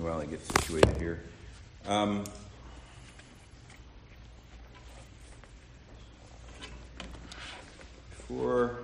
me 0.00 0.08
while 0.08 0.20
I 0.20 0.26
get 0.26 0.44
situated 0.46 0.96
here. 0.96 1.20
Um, 1.86 2.24
before 8.10 8.78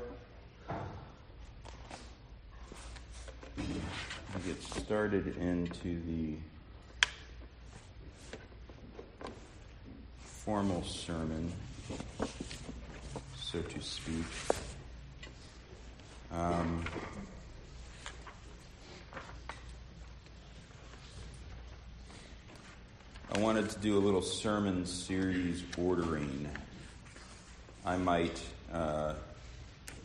I 0.69 0.75
get 4.47 4.63
started 4.63 5.37
into 5.39 6.01
the 6.07 6.35
formal 10.25 10.85
sermon, 10.85 11.51
so 13.41 13.63
to 13.63 13.81
speak, 13.81 14.27
um, 16.33 16.85
I 23.37 23.39
wanted 23.39 23.69
to 23.69 23.79
do 23.81 23.99
a 23.99 24.01
little 24.01 24.23
sermon 24.23 24.87
series 24.87 25.63
ordering. 25.77 26.49
I 27.85 27.99
might, 27.99 28.43
uh, 28.73 29.13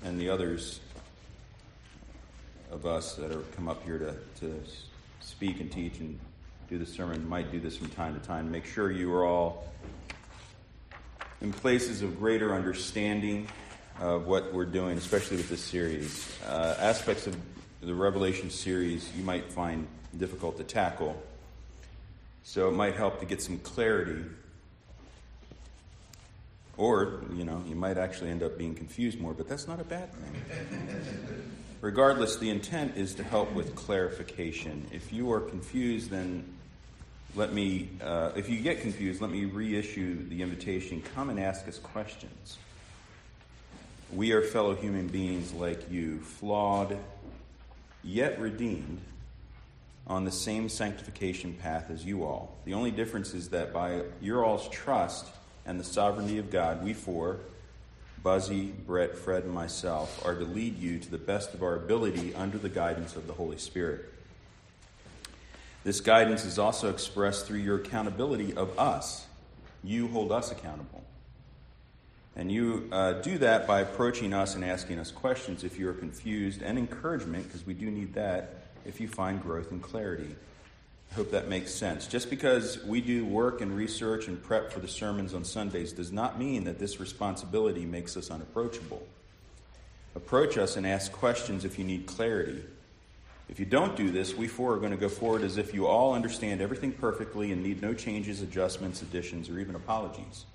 and 0.03 0.19
the 0.19 0.27
others 0.27 0.81
of 2.71 2.85
us 2.85 3.15
that 3.15 3.31
have 3.31 3.49
come 3.55 3.69
up 3.69 3.85
here 3.85 3.97
to, 3.99 4.15
to 4.41 4.61
speak 5.21 5.61
and 5.61 5.71
teach 5.71 5.97
and 5.99 6.19
do 6.69 6.77
the 6.77 6.85
sermon 6.85 7.25
might 7.29 7.53
do 7.53 7.61
this 7.61 7.77
from 7.77 7.87
time 7.91 8.19
to 8.19 8.27
time. 8.27 8.51
Make 8.51 8.65
sure 8.65 8.91
you 8.91 9.13
are 9.13 9.25
all 9.25 9.71
in 11.39 11.53
places 11.53 12.01
of 12.01 12.19
greater 12.19 12.53
understanding 12.53 13.47
of 14.01 14.27
what 14.27 14.53
we're 14.53 14.65
doing, 14.65 14.97
especially 14.97 15.37
with 15.37 15.47
this 15.47 15.63
series. 15.63 16.37
Uh, 16.45 16.75
aspects 16.79 17.27
of 17.27 17.37
the 17.79 17.95
Revelation 17.95 18.49
series 18.49 19.09
you 19.15 19.23
might 19.23 19.49
find 19.53 19.87
difficult 20.17 20.57
to 20.57 20.65
tackle. 20.65 21.15
So 22.43 22.67
it 22.67 22.73
might 22.73 22.95
help 22.95 23.19
to 23.19 23.25
get 23.25 23.41
some 23.41 23.59
clarity. 23.59 24.23
Or, 26.77 27.21
you 27.33 27.45
know, 27.45 27.63
you 27.67 27.75
might 27.75 27.97
actually 27.97 28.31
end 28.31 28.43
up 28.43 28.57
being 28.57 28.75
confused 28.75 29.19
more, 29.19 29.33
but 29.33 29.47
that's 29.47 29.67
not 29.67 29.79
a 29.79 29.83
bad 29.83 30.09
thing. 30.13 31.51
Regardless, 31.81 32.37
the 32.37 32.49
intent 32.49 32.95
is 32.95 33.15
to 33.15 33.23
help 33.23 33.51
with 33.53 33.75
clarification. 33.75 34.87
If 34.91 35.11
you 35.11 35.31
are 35.31 35.41
confused, 35.41 36.09
then 36.09 36.45
let 37.35 37.53
me, 37.53 37.89
uh, 38.03 38.31
if 38.35 38.49
you 38.49 38.59
get 38.61 38.81
confused, 38.81 39.21
let 39.21 39.31
me 39.31 39.45
reissue 39.45 40.27
the 40.27 40.41
invitation. 40.41 41.01
Come 41.15 41.29
and 41.29 41.39
ask 41.39 41.67
us 41.67 41.79
questions. 41.79 42.57
We 44.13 44.31
are 44.33 44.41
fellow 44.41 44.75
human 44.75 45.07
beings 45.07 45.53
like 45.53 45.89
you, 45.89 46.19
flawed, 46.19 46.97
yet 48.03 48.39
redeemed 48.39 48.99
on 50.07 50.25
the 50.25 50.31
same 50.31 50.67
sanctification 50.67 51.53
path 51.53 51.89
as 51.89 52.03
you 52.03 52.23
all. 52.23 52.57
The 52.65 52.73
only 52.73 52.91
difference 52.91 53.33
is 53.33 53.49
that 53.49 53.71
by 53.71 54.01
your 54.19 54.43
all's 54.43 54.67
trust 54.69 55.27
and 55.65 55.79
the 55.79 55.83
sovereignty 55.83 56.37
of 56.37 56.49
God, 56.49 56.83
we 56.83 56.93
four, 56.93 57.39
Buzzy, 58.23 58.73
Brett, 58.85 59.17
Fred, 59.17 59.43
and 59.43 59.53
myself, 59.53 60.23
are 60.25 60.35
to 60.35 60.43
lead 60.43 60.77
you 60.77 60.99
to 60.99 61.09
the 61.09 61.17
best 61.17 61.53
of 61.53 61.63
our 61.63 61.75
ability 61.75 62.35
under 62.35 62.57
the 62.57 62.69
guidance 62.69 63.15
of 63.15 63.25
the 63.27 63.33
Holy 63.33 63.57
Spirit. 63.57 64.11
This 65.83 66.01
guidance 66.01 66.45
is 66.45 66.59
also 66.59 66.89
expressed 66.89 67.47
through 67.47 67.59
your 67.59 67.77
accountability 67.77 68.53
of 68.53 68.77
us. 68.77 69.25
You 69.83 70.07
hold 70.07 70.31
us 70.31 70.51
accountable. 70.51 71.03
And 72.35 72.51
you 72.51 72.87
uh, 72.91 73.13
do 73.13 73.39
that 73.39 73.65
by 73.67 73.81
approaching 73.81 74.33
us 74.33 74.55
and 74.55 74.63
asking 74.63 74.99
us 74.99 75.11
questions 75.11 75.63
if 75.63 75.79
you 75.79 75.89
are 75.89 75.93
confused, 75.93 76.61
and 76.61 76.77
encouragement, 76.77 77.47
because 77.47 77.65
we 77.65 77.73
do 77.73 77.89
need 77.89 78.13
that 78.13 78.61
if 78.85 78.99
you 78.99 79.07
find 79.07 79.41
growth 79.41 79.71
and 79.71 79.81
clarity. 79.81 80.35
I 81.11 81.15
hope 81.15 81.31
that 81.31 81.49
makes 81.49 81.73
sense. 81.73 82.07
Just 82.07 82.29
because 82.29 82.81
we 82.85 83.01
do 83.01 83.25
work 83.25 83.59
and 83.59 83.75
research 83.75 84.27
and 84.27 84.41
prep 84.41 84.71
for 84.71 84.79
the 84.79 84.87
sermons 84.87 85.33
on 85.33 85.43
Sundays 85.43 85.91
does 85.91 86.11
not 86.11 86.39
mean 86.39 86.63
that 86.63 86.79
this 86.79 86.99
responsibility 86.99 87.85
makes 87.85 88.15
us 88.15 88.31
unapproachable. 88.31 89.05
Approach 90.15 90.57
us 90.57 90.77
and 90.77 90.87
ask 90.87 91.11
questions 91.11 91.65
if 91.65 91.77
you 91.77 91.83
need 91.83 92.05
clarity. 92.05 92.63
If 93.49 93.59
you 93.59 93.65
don't 93.65 93.97
do 93.97 94.11
this, 94.11 94.33
we 94.33 94.47
four 94.47 94.73
are 94.73 94.79
going 94.79 94.91
to 94.91 94.97
go 94.97 95.09
forward 95.09 95.41
as 95.41 95.57
if 95.57 95.73
you 95.73 95.85
all 95.85 96.13
understand 96.13 96.61
everything 96.61 96.93
perfectly 96.93 97.51
and 97.51 97.61
need 97.61 97.81
no 97.81 97.93
changes, 97.93 98.41
adjustments, 98.41 99.01
additions, 99.01 99.49
or 99.49 99.59
even 99.59 99.75
apologies. 99.75 100.45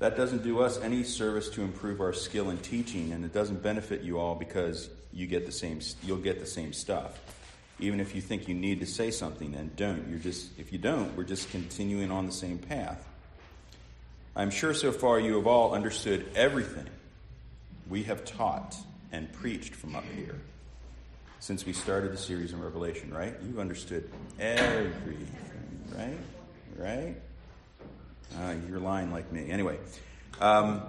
That 0.00 0.16
doesn't 0.16 0.42
do 0.42 0.60
us 0.60 0.80
any 0.80 1.04
service 1.04 1.50
to 1.50 1.62
improve 1.62 2.00
our 2.00 2.14
skill 2.14 2.48
in 2.48 2.56
teaching, 2.56 3.12
and 3.12 3.22
it 3.22 3.34
doesn't 3.34 3.62
benefit 3.62 4.00
you 4.00 4.18
all 4.18 4.34
because 4.34 4.88
you 5.12 5.26
get 5.26 5.44
the 5.44 5.52
same 5.52 5.80
you'll 6.02 6.16
get 6.16 6.40
the 6.40 6.46
same 6.46 6.72
stuff. 6.72 7.20
Even 7.78 8.00
if 8.00 8.14
you 8.14 8.22
think 8.22 8.48
you 8.48 8.54
need 8.54 8.80
to 8.80 8.86
say 8.86 9.10
something 9.10 9.54
and 9.54 9.76
don't. 9.76 10.08
You're 10.08 10.18
just 10.18 10.58
if 10.58 10.72
you 10.72 10.78
don't 10.78 11.14
we're 11.16 11.24
just 11.24 11.50
continuing 11.50 12.10
on 12.10 12.26
the 12.26 12.32
same 12.32 12.58
path. 12.58 13.06
I'm 14.34 14.50
sure 14.50 14.72
so 14.72 14.90
far 14.90 15.20
you 15.20 15.36
have 15.36 15.46
all 15.46 15.74
understood 15.74 16.26
everything 16.34 16.86
we 17.88 18.04
have 18.04 18.24
taught 18.24 18.76
and 19.12 19.30
preached 19.30 19.74
from 19.74 19.94
up 19.94 20.04
here 20.16 20.40
since 21.40 21.66
we 21.66 21.74
started 21.74 22.12
the 22.12 22.16
series 22.16 22.54
in 22.54 22.62
revelation 22.62 23.12
right? 23.12 23.34
You've 23.42 23.58
understood 23.58 24.10
everything 24.38 25.26
right? 25.94 26.18
Right 26.78 27.16
uh, 28.38 28.54
you're 28.68 28.80
lying 28.80 29.10
like 29.10 29.30
me 29.32 29.50
anyway 29.50 29.78
um, 30.40 30.82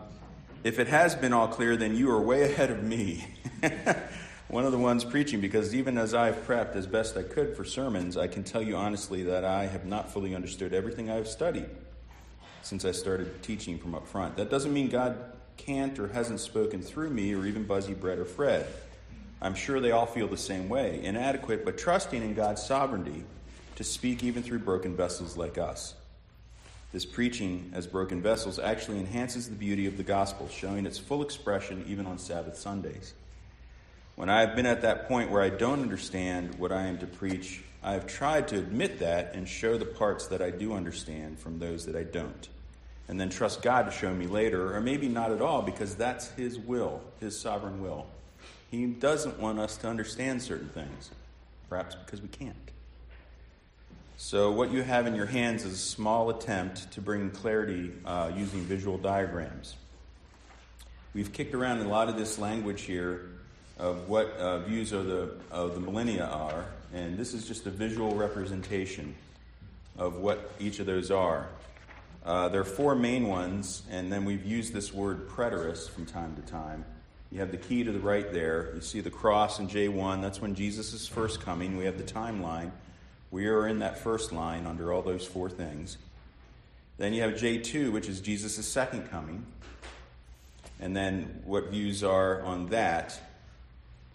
if 0.63 0.79
it 0.79 0.87
has 0.87 1.15
been 1.15 1.33
all 1.33 1.47
clear, 1.47 1.75
then 1.75 1.95
you 1.95 2.09
are 2.11 2.21
way 2.21 2.43
ahead 2.51 2.71
of 2.71 2.83
me. 2.83 3.25
One 4.47 4.65
of 4.65 4.71
the 4.71 4.77
ones 4.77 5.05
preaching, 5.05 5.39
because 5.39 5.73
even 5.73 5.97
as 5.97 6.13
I've 6.13 6.45
prepped 6.45 6.75
as 6.75 6.85
best 6.85 7.15
I 7.15 7.23
could 7.23 7.55
for 7.55 7.63
sermons, 7.63 8.17
I 8.17 8.27
can 8.27 8.43
tell 8.43 8.61
you 8.61 8.75
honestly 8.75 9.23
that 9.23 9.45
I 9.45 9.67
have 9.67 9.85
not 9.85 10.11
fully 10.11 10.35
understood 10.35 10.73
everything 10.73 11.09
I've 11.09 11.27
studied 11.27 11.69
since 12.61 12.83
I 12.83 12.91
started 12.91 13.41
teaching 13.43 13.79
from 13.79 13.95
up 13.95 14.07
front. 14.07 14.35
That 14.35 14.49
doesn't 14.49 14.73
mean 14.73 14.89
God 14.89 15.17
can't 15.55 15.97
or 15.97 16.09
hasn't 16.09 16.41
spoken 16.41 16.81
through 16.81 17.09
me 17.09 17.33
or 17.33 17.45
even 17.45 17.63
Buzzy, 17.63 17.93
Brett, 17.93 18.19
or 18.19 18.25
Fred. 18.25 18.67
I'm 19.41 19.55
sure 19.55 19.79
they 19.79 19.91
all 19.91 20.05
feel 20.05 20.27
the 20.27 20.37
same 20.37 20.69
way 20.69 21.03
inadequate, 21.03 21.65
but 21.65 21.77
trusting 21.77 22.21
in 22.21 22.33
God's 22.33 22.61
sovereignty 22.61 23.23
to 23.75 23.83
speak 23.83 24.23
even 24.23 24.43
through 24.43 24.59
broken 24.59 24.95
vessels 24.95 25.37
like 25.37 25.57
us. 25.57 25.95
This 26.91 27.05
preaching 27.05 27.71
as 27.73 27.87
broken 27.87 28.21
vessels 28.21 28.59
actually 28.59 28.99
enhances 28.99 29.47
the 29.47 29.55
beauty 29.55 29.85
of 29.85 29.95
the 29.95 30.03
gospel, 30.03 30.49
showing 30.49 30.85
its 30.85 30.97
full 30.97 31.21
expression 31.21 31.85
even 31.87 32.05
on 32.05 32.17
Sabbath 32.17 32.57
Sundays. 32.57 33.13
When 34.15 34.29
I 34.29 34.41
have 34.41 34.55
been 34.55 34.65
at 34.65 34.81
that 34.81 35.07
point 35.07 35.31
where 35.31 35.41
I 35.41 35.49
don't 35.49 35.81
understand 35.81 36.55
what 36.55 36.71
I 36.71 36.87
am 36.87 36.97
to 36.97 37.07
preach, 37.07 37.63
I 37.81 37.93
have 37.93 38.07
tried 38.07 38.49
to 38.49 38.57
admit 38.57 38.99
that 38.99 39.33
and 39.33 39.47
show 39.47 39.77
the 39.77 39.85
parts 39.85 40.27
that 40.27 40.41
I 40.41 40.51
do 40.51 40.73
understand 40.73 41.39
from 41.39 41.59
those 41.59 41.85
that 41.85 41.95
I 41.95 42.03
don't. 42.03 42.49
And 43.07 43.19
then 43.19 43.29
trust 43.29 43.61
God 43.61 43.83
to 43.83 43.91
show 43.91 44.13
me 44.13 44.27
later, 44.27 44.75
or 44.75 44.81
maybe 44.81 45.07
not 45.07 45.31
at 45.31 45.41
all, 45.41 45.61
because 45.61 45.95
that's 45.95 46.29
His 46.31 46.59
will, 46.59 47.01
His 47.19 47.39
sovereign 47.39 47.81
will. 47.81 48.05
He 48.69 48.85
doesn't 48.85 49.39
want 49.39 49.59
us 49.59 49.77
to 49.77 49.87
understand 49.87 50.41
certain 50.41 50.69
things, 50.69 51.11
perhaps 51.69 51.95
because 51.95 52.21
we 52.21 52.27
can't. 52.27 52.70
So, 54.23 54.51
what 54.51 54.71
you 54.71 54.83
have 54.83 55.07
in 55.07 55.15
your 55.15 55.25
hands 55.25 55.65
is 55.65 55.73
a 55.73 55.77
small 55.77 56.29
attempt 56.29 56.91
to 56.91 57.01
bring 57.01 57.31
clarity 57.31 57.91
uh, 58.05 58.31
using 58.33 58.61
visual 58.61 58.99
diagrams. 58.99 59.75
We've 61.15 61.33
kicked 61.33 61.55
around 61.55 61.79
a 61.79 61.87
lot 61.87 62.07
of 62.07 62.17
this 62.17 62.37
language 62.37 62.83
here 62.83 63.31
of 63.79 64.07
what 64.07 64.27
uh, 64.37 64.59
views 64.59 64.91
of 64.91 65.07
the, 65.07 65.33
of 65.49 65.73
the 65.73 65.81
millennia 65.81 66.25
are, 66.25 66.65
and 66.93 67.17
this 67.17 67.33
is 67.33 67.47
just 67.47 67.65
a 67.65 67.71
visual 67.71 68.13
representation 68.15 69.15
of 69.97 70.17
what 70.17 70.51
each 70.59 70.79
of 70.79 70.85
those 70.85 71.09
are. 71.09 71.49
Uh, 72.23 72.47
there 72.47 72.61
are 72.61 72.63
four 72.63 72.93
main 72.93 73.27
ones, 73.27 73.81
and 73.89 74.11
then 74.11 74.23
we've 74.23 74.45
used 74.45 74.71
this 74.71 74.93
word 74.93 75.27
preterist 75.29 75.89
from 75.89 76.05
time 76.05 76.35
to 76.35 76.43
time. 76.43 76.85
You 77.31 77.39
have 77.39 77.49
the 77.49 77.57
key 77.57 77.83
to 77.83 77.91
the 77.91 77.99
right 77.99 78.31
there. 78.31 78.71
You 78.75 78.81
see 78.81 79.01
the 79.01 79.09
cross 79.09 79.57
in 79.57 79.67
J1. 79.67 80.21
That's 80.21 80.39
when 80.39 80.53
Jesus 80.53 80.93
is 80.93 81.07
first 81.07 81.41
coming. 81.41 81.75
We 81.75 81.85
have 81.85 81.97
the 81.97 82.03
timeline. 82.03 82.71
We 83.31 83.47
are 83.47 83.65
in 83.65 83.79
that 83.79 83.97
first 83.97 84.33
line 84.33 84.67
under 84.67 84.91
all 84.91 85.01
those 85.01 85.25
four 85.25 85.49
things. 85.49 85.97
Then 86.97 87.13
you 87.13 87.21
have 87.21 87.31
J2, 87.33 87.91
which 87.91 88.09
is 88.09 88.19
Jesus' 88.19 88.67
second 88.67 89.09
coming. 89.09 89.45
And 90.81 90.95
then 90.95 91.41
what 91.45 91.69
views 91.69 92.03
are 92.03 92.41
on 92.41 92.67
that? 92.67 93.19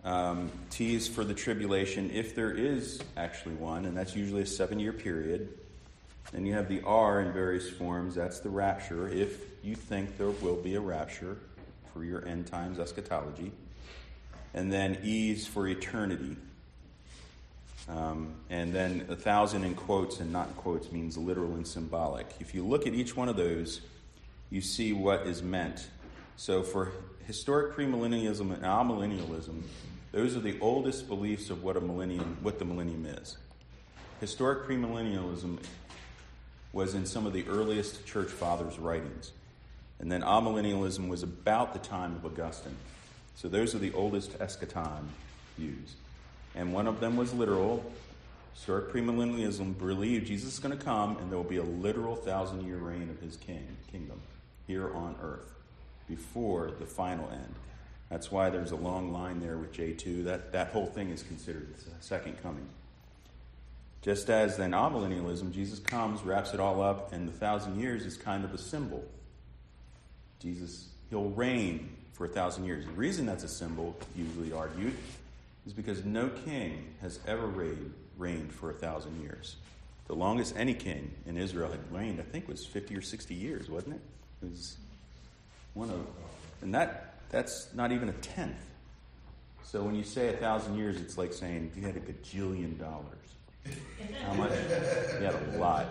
Um, 0.05 0.53
T 0.71 0.95
is 0.95 1.09
for 1.09 1.25
the 1.25 1.35
tribulation, 1.35 2.11
if 2.13 2.35
there 2.35 2.53
is 2.53 3.01
actually 3.17 3.55
one, 3.55 3.87
and 3.87 3.97
that's 3.97 4.15
usually 4.15 4.43
a 4.43 4.47
seven 4.47 4.79
year 4.79 4.93
period. 4.93 5.49
Then 6.33 6.45
you 6.45 6.53
have 6.53 6.69
the 6.69 6.83
R 6.83 7.21
in 7.23 7.33
various 7.33 7.69
forms, 7.71 8.15
that's 8.15 8.41
the 8.41 8.51
rapture, 8.51 9.09
if 9.09 9.41
you 9.65 9.75
think 9.75 10.19
there 10.19 10.31
will 10.31 10.57
be 10.57 10.75
a 10.75 10.81
rapture 10.81 11.39
for 11.93 12.05
your 12.05 12.27
end 12.27 12.47
times 12.47 12.79
eschatology. 12.79 13.51
And 14.55 14.73
then 14.73 14.99
E 15.05 15.33
is 15.33 15.47
for 15.47 15.67
eternity. 15.67 16.37
Um, 17.89 18.35
and 18.51 18.75
then 18.75 19.07
a 19.09 19.17
thousand 19.17 19.65
in 19.65 19.75
quotes 19.75 20.19
and 20.21 20.33
not 20.33 20.49
in 20.49 20.55
quotes 20.55 20.91
means 20.91 21.17
literal 21.17 21.55
and 21.55 21.67
symbolic. 21.67 22.27
If 22.41 22.55
you 22.55 22.65
look 22.65 22.87
at 22.87 22.95
each 22.95 23.17
one 23.17 23.29
of 23.29 23.37
those, 23.37 23.81
you 24.51 24.61
see 24.61 24.93
what 24.93 25.27
is 25.27 25.43
meant. 25.43 25.89
So 26.37 26.63
for 26.63 26.93
historic 27.27 27.77
premillennialism 27.77 28.53
and 28.53 28.63
amillennialism, 28.63 29.63
those 30.13 30.37
are 30.37 30.41
the 30.41 30.59
oldest 30.61 31.09
beliefs 31.09 31.51
of 31.51 31.63
what 31.63 31.77
a 31.77 31.81
millennium, 31.81 32.39
what 32.43 32.59
the 32.59 32.65
millennium 32.65 33.07
is. 33.07 33.37
Historic 34.21 34.67
premillennialism 34.67 35.59
was 36.73 36.95
in 36.95 37.07
some 37.07 37.27
of 37.27 37.33
the 37.33 37.47
earliest 37.49 38.05
church 38.07 38.29
fathers' 38.29 38.79
writings. 38.79 39.33
And 39.99 40.11
then 40.11 40.23
amillennialism 40.23 41.09
was 41.09 41.23
about 41.23 41.73
the 41.73 41.79
time 41.79 42.17
of 42.17 42.27
Augustine. 42.27 42.77
So 43.37 43.49
those 43.49 43.75
are 43.75 43.79
the 43.79 43.93
oldest 43.93 44.39
eschaton 44.39 45.05
views. 45.57 45.97
And 46.57 46.73
one 46.73 46.87
of 46.87 47.01
them 47.01 47.17
was 47.17 47.33
literal. 47.35 47.85
Historic 48.55 48.91
premillennialism 48.93 49.79
believed 49.79 50.27
Jesus 50.27 50.55
is 50.55 50.59
going 50.59 50.77
to 50.77 50.83
come 50.83 51.19
and 51.19 51.31
there 51.31 51.37
will 51.37 51.45
be 51.45 51.59
a 51.59 51.63
literal 51.63 52.17
thousand 52.17 52.67
year 52.67 52.79
reign 52.79 53.11
of 53.11 53.21
his 53.21 53.37
king, 53.37 53.67
kingdom 53.93 54.21
here 54.67 54.93
on 54.95 55.15
earth 55.23 55.53
before 56.09 56.73
the 56.79 56.87
final 56.87 57.29
end. 57.31 57.55
That's 58.09 58.31
why 58.31 58.51
there's 58.51 58.71
a 58.71 58.77
long 58.77 59.13
line 59.13 59.41
there 59.41 59.59
with 59.59 59.73
J2. 59.75 60.25
That, 60.25 60.53
that 60.53 60.69
whole 60.69 60.87
thing 60.87 61.11
is 61.11 61.23
considered 61.23 61.75
the 61.77 61.91
second 62.01 62.41
coming. 62.43 62.67
Just 64.01 64.31
as 64.31 64.57
then 64.57 64.71
amillennialism, 64.71 65.53
Jesus 65.53 65.81
comes, 65.81 66.23
wraps 66.23 66.55
it 66.55 66.61
all 66.61 66.81
up, 66.81 67.13
and 67.13 67.27
the 67.27 67.33
thousand 67.33 67.81
years 67.81 68.05
is 68.07 68.17
kind 68.17 68.45
of 68.45 68.55
a 68.55 68.59
symbol. 68.59 69.05
Jesus, 70.39 70.87
he'll 71.11 71.31
reign 71.31 71.91
for 72.13 72.27
a 72.27 72.29
thousand 72.29 72.67
years. 72.67 72.85
The 72.85 72.93
reason 72.93 73.27
that's 73.27 73.43
a 73.43 73.49
symbol, 73.49 73.97
usually 74.15 74.53
argued, 74.53 74.95
is 75.67 75.73
because 75.73 76.05
no 76.05 76.29
king 76.29 76.95
has 77.01 77.19
ever 77.27 77.47
reigned, 77.47 77.93
reigned 78.17 78.53
for 78.53 78.71
a 78.71 78.75
thousand 78.75 79.21
years. 79.21 79.57
The 80.07 80.15
longest 80.15 80.55
any 80.57 80.75
king 80.75 81.13
in 81.27 81.37
Israel 81.37 81.71
had 81.71 81.81
reigned, 81.93 82.21
I 82.21 82.23
think, 82.23 82.47
was 82.49 82.65
50 82.65 82.97
or 82.97 83.03
60 83.03 83.35
years, 83.35 83.69
wasn't 83.69 83.97
it? 83.97 84.01
It 84.43 84.51
was 84.51 84.77
one 85.75 85.91
of, 85.91 86.07
and 86.63 86.73
that 86.75 87.15
that's 87.31 87.69
not 87.75 87.91
even 87.91 88.09
a 88.09 88.13
tenth. 88.13 88.57
So 89.65 89.83
when 89.83 89.97
you 89.97 90.05
say 90.05 90.29
a 90.29 90.37
thousand 90.37 90.79
years, 90.79 91.01
it's 91.01 91.19
like 91.19 91.33
saying 91.33 91.73
you 91.75 91.83
had 91.83 91.97
a 91.97 92.01
gajillion 92.01 92.79
dollars. 92.79 93.75
How 94.25 94.35
much? 94.35 94.53
You 94.53 95.25
had 95.27 95.35
a 95.35 95.59
lot. 95.59 95.87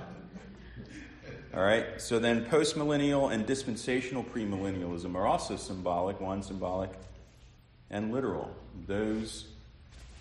All 1.53 1.61
right. 1.61 2.01
So 2.01 2.19
then, 2.19 2.45
postmillennial 2.45 3.33
and 3.33 3.45
dispensational 3.45 4.23
premillennialism 4.23 5.13
are 5.15 5.27
also 5.27 5.57
symbolic. 5.57 6.21
One 6.21 6.41
symbolic 6.41 6.91
and 7.89 8.13
literal. 8.13 8.49
Those 8.87 9.45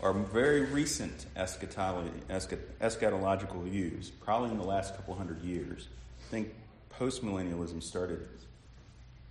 are 0.00 0.12
very 0.12 0.62
recent 0.62 1.26
eschatological 1.36 3.64
views, 3.64 4.10
probably 4.10 4.50
in 4.50 4.58
the 4.58 4.64
last 4.64 4.96
couple 4.96 5.14
hundred 5.14 5.42
years. 5.42 5.88
I 6.26 6.30
think 6.30 6.54
postmillennialism 6.98 7.82
started 7.82 8.26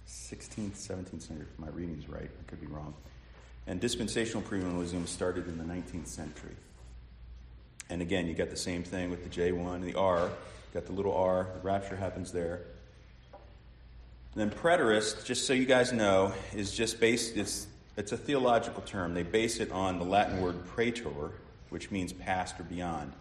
16th, 0.08 0.72
17th 0.72 1.22
century, 1.22 1.46
if 1.52 1.60
my 1.60 1.70
reading's 1.70 2.10
right. 2.10 2.30
I 2.30 2.50
could 2.50 2.62
be 2.62 2.68
wrong. 2.68 2.94
And 3.68 3.80
dispensational 3.80 4.44
premillennialism 4.44 5.08
started 5.08 5.48
in 5.48 5.58
the 5.58 5.64
19th 5.64 6.08
century. 6.08 6.56
And 7.90 8.02
again, 8.02 8.28
you 8.28 8.34
got 8.34 8.50
the 8.50 8.58
same 8.58 8.84
thing 8.84 9.10
with 9.10 9.24
the 9.24 9.30
J1 9.30 9.76
and 9.76 9.84
the 9.84 9.96
R. 9.96 10.30
Got 10.74 10.86
the 10.86 10.92
little 10.92 11.14
R, 11.14 11.48
the 11.54 11.60
rapture 11.60 11.96
happens 11.96 12.32
there. 12.32 12.62
And 14.34 14.42
then 14.42 14.50
preterist, 14.50 15.26
just 15.26 15.46
so 15.46 15.54
you 15.54 15.66
guys 15.66 15.94
know, 15.94 16.34
is 16.56 16.76
just 16.76 17.00
based, 17.00 17.38
it's, 17.38 17.68
it's 17.96 18.12
a 18.12 18.18
theological 18.18 18.82
term. 18.84 19.14
They 19.14 19.24
base 19.24 19.60
it 19.60 19.72
on 19.72 20.00
the 20.00 20.06
Latin 20.06 20.42
word 20.42 20.66
praeter, 20.66 21.32
which 21.70 21.92
means 21.92 22.12
past 22.12 22.60
or 22.60 22.64
beyond. 22.64 23.14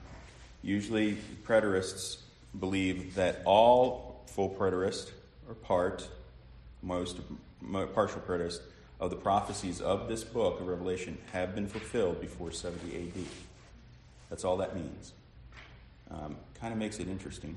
Usually, 0.62 1.16
preterists 1.44 2.19
believe 2.58 3.14
that 3.14 3.42
all 3.44 4.24
full 4.26 4.48
preterists 4.48 5.10
or 5.48 5.54
part 5.54 6.08
most 6.82 7.19
partial 7.94 8.20
preterists 8.20 8.60
of 9.00 9.10
the 9.10 9.16
prophecies 9.16 9.80
of 9.80 10.08
this 10.08 10.24
book 10.24 10.60
of 10.60 10.66
Revelation 10.66 11.18
have 11.32 11.54
been 11.54 11.66
fulfilled 11.66 12.20
before 12.20 12.50
70 12.50 12.96
AD. 12.96 13.25
That's 14.30 14.44
all 14.44 14.56
that 14.58 14.75
means. 14.75 15.12
Um, 16.10 16.36
kind 16.60 16.72
of 16.72 16.78
makes 16.78 16.98
it 16.98 17.08
interesting. 17.08 17.56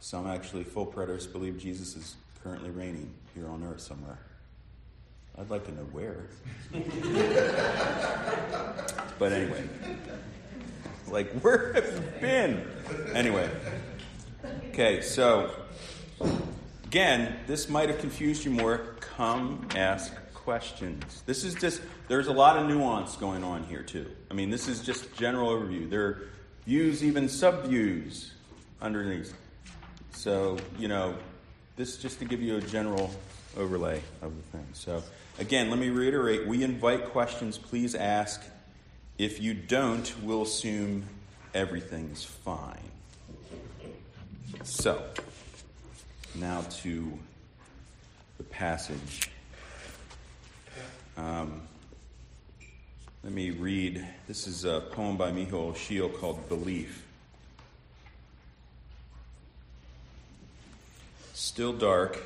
Some 0.00 0.26
actually, 0.26 0.64
full 0.64 0.86
preterists, 0.86 1.30
believe 1.30 1.58
Jesus 1.58 1.96
is 1.96 2.16
currently 2.42 2.70
reigning 2.70 3.12
here 3.34 3.48
on 3.48 3.62
earth 3.64 3.80
somewhere. 3.80 4.18
I'd 5.38 5.50
like 5.50 5.64
to 5.66 5.72
know 5.72 5.86
where. 5.92 6.26
but 9.18 9.32
anyway, 9.32 9.68
like, 11.08 11.30
where 11.40 11.72
have 11.72 11.92
you 11.92 12.02
been? 12.20 12.66
Anyway, 13.14 13.50
okay, 14.70 15.00
so 15.00 15.50
Again, 16.94 17.34
this 17.48 17.68
might 17.68 17.88
have 17.88 17.98
confused 17.98 18.44
you 18.44 18.52
more. 18.52 18.94
Come 19.00 19.66
ask 19.74 20.14
questions. 20.32 21.24
This 21.26 21.42
is 21.42 21.56
just, 21.56 21.82
there's 22.06 22.28
a 22.28 22.32
lot 22.32 22.56
of 22.56 22.68
nuance 22.68 23.16
going 23.16 23.42
on 23.42 23.64
here, 23.64 23.82
too. 23.82 24.06
I 24.30 24.34
mean, 24.34 24.48
this 24.48 24.68
is 24.68 24.80
just 24.80 25.12
general 25.16 25.50
overview. 25.50 25.90
There 25.90 26.04
are 26.04 26.28
views, 26.64 27.02
even 27.02 27.24
subviews 27.24 28.30
underneath. 28.80 29.34
So, 30.12 30.56
you 30.78 30.86
know, 30.86 31.16
this 31.74 31.96
just 31.96 32.20
to 32.20 32.24
give 32.26 32.40
you 32.40 32.58
a 32.58 32.60
general 32.60 33.12
overlay 33.56 34.00
of 34.22 34.34
the 34.36 34.42
thing. 34.58 34.66
So, 34.72 35.02
again, 35.38 35.70
let 35.70 35.78
me 35.78 35.90
reiterate 35.90 36.46
we 36.46 36.62
invite 36.62 37.06
questions. 37.06 37.58
Please 37.58 37.94
ask. 37.94 38.42
If 39.16 39.40
you 39.40 39.54
don't, 39.54 40.12
we'll 40.22 40.42
assume 40.42 41.04
everything's 41.54 42.24
fine. 42.24 42.78
So, 44.64 45.02
now 46.34 46.64
to 46.82 47.18
the 48.38 48.44
passage. 48.44 49.30
Um, 51.16 51.62
let 53.22 53.32
me 53.32 53.50
read. 53.50 54.04
This 54.26 54.46
is 54.46 54.64
a 54.64 54.80
poem 54.80 55.16
by 55.16 55.30
Miho 55.30 55.72
Oshio 55.72 56.12
called 56.18 56.48
Belief. 56.48 57.04
Still 61.32 61.72
dark, 61.72 62.20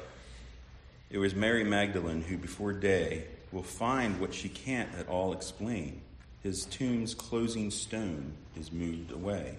it 1.10 1.18
was 1.18 1.34
Mary 1.34 1.64
Magdalene 1.64 2.22
who, 2.22 2.36
before 2.36 2.72
day, 2.72 3.24
will 3.52 3.62
find 3.62 4.20
what 4.20 4.34
she 4.34 4.48
can't 4.48 4.94
at 4.98 5.08
all 5.08 5.32
explain. 5.32 6.02
His 6.42 6.66
tomb's 6.66 7.14
closing 7.14 7.70
stone 7.70 8.32
is 8.56 8.70
moved 8.70 9.12
away. 9.12 9.56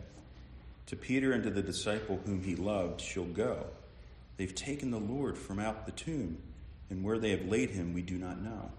To 0.87 0.95
Peter 0.95 1.33
and 1.33 1.43
to 1.43 1.49
the 1.49 1.61
disciple 1.61 2.19
whom 2.25 2.43
he 2.43 2.55
loved, 2.55 3.01
she'll 3.01 3.25
go 3.25 3.65
They've 4.39 4.55
taken 4.55 4.89
the 4.89 4.99
Lord 4.99 5.37
from 5.37 5.59
out 5.59 5.85
the 5.85 5.91
tomb, 5.91 6.37
and 6.89 7.03
where 7.03 7.19
they 7.19 7.31
have 7.31 7.49
laid 7.49 7.71
him 7.71 7.93
we 7.93 8.01
do 8.01 8.17
not 8.17 8.41
know. 8.41 8.71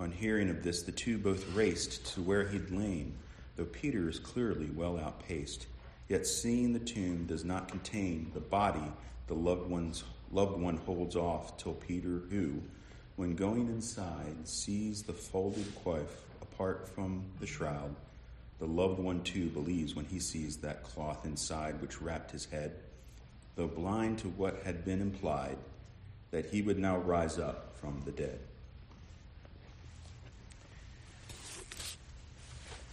On 0.00 0.10
hearing 0.10 0.50
of 0.50 0.64
this, 0.64 0.82
the 0.82 0.90
two 0.90 1.18
both 1.18 1.54
raced 1.54 2.14
to 2.14 2.20
where 2.20 2.48
he'd 2.48 2.72
lain, 2.72 3.14
though 3.54 3.64
Peter 3.64 4.08
is 4.08 4.18
clearly 4.18 4.68
well 4.74 4.98
outpaced. 4.98 5.68
Yet 6.08 6.26
seeing 6.26 6.72
the 6.72 6.80
tomb 6.80 7.26
does 7.26 7.44
not 7.44 7.68
contain 7.68 8.32
the 8.34 8.40
body 8.40 8.82
the 9.28 9.34
loved 9.34 9.70
one's 9.70 10.02
loved 10.30 10.60
one 10.60 10.76
holds 10.76 11.16
off 11.16 11.56
till 11.56 11.74
Peter, 11.74 12.22
who, 12.30 12.62
when 13.16 13.34
going 13.34 13.68
inside, 13.68 14.36
sees 14.44 15.02
the 15.02 15.12
folded 15.12 15.66
coif 15.84 16.08
apart 16.42 16.88
from 16.88 17.24
the 17.40 17.46
shroud, 17.46 17.94
the 18.58 18.66
loved 18.66 18.98
one 18.98 19.22
too 19.22 19.46
believes 19.48 19.94
when 19.94 20.04
he 20.04 20.18
sees 20.18 20.56
that 20.58 20.82
cloth 20.82 21.24
inside 21.24 21.80
which 21.80 22.00
wrapped 22.00 22.30
his 22.30 22.44
head 22.44 22.72
though 23.60 23.66
blind 23.66 24.18
to 24.18 24.28
what 24.28 24.62
had 24.64 24.86
been 24.86 25.02
implied, 25.02 25.58
that 26.30 26.46
he 26.46 26.62
would 26.62 26.78
now 26.78 26.96
rise 26.96 27.38
up 27.38 27.76
from 27.78 28.00
the 28.06 28.10
dead. 28.10 28.38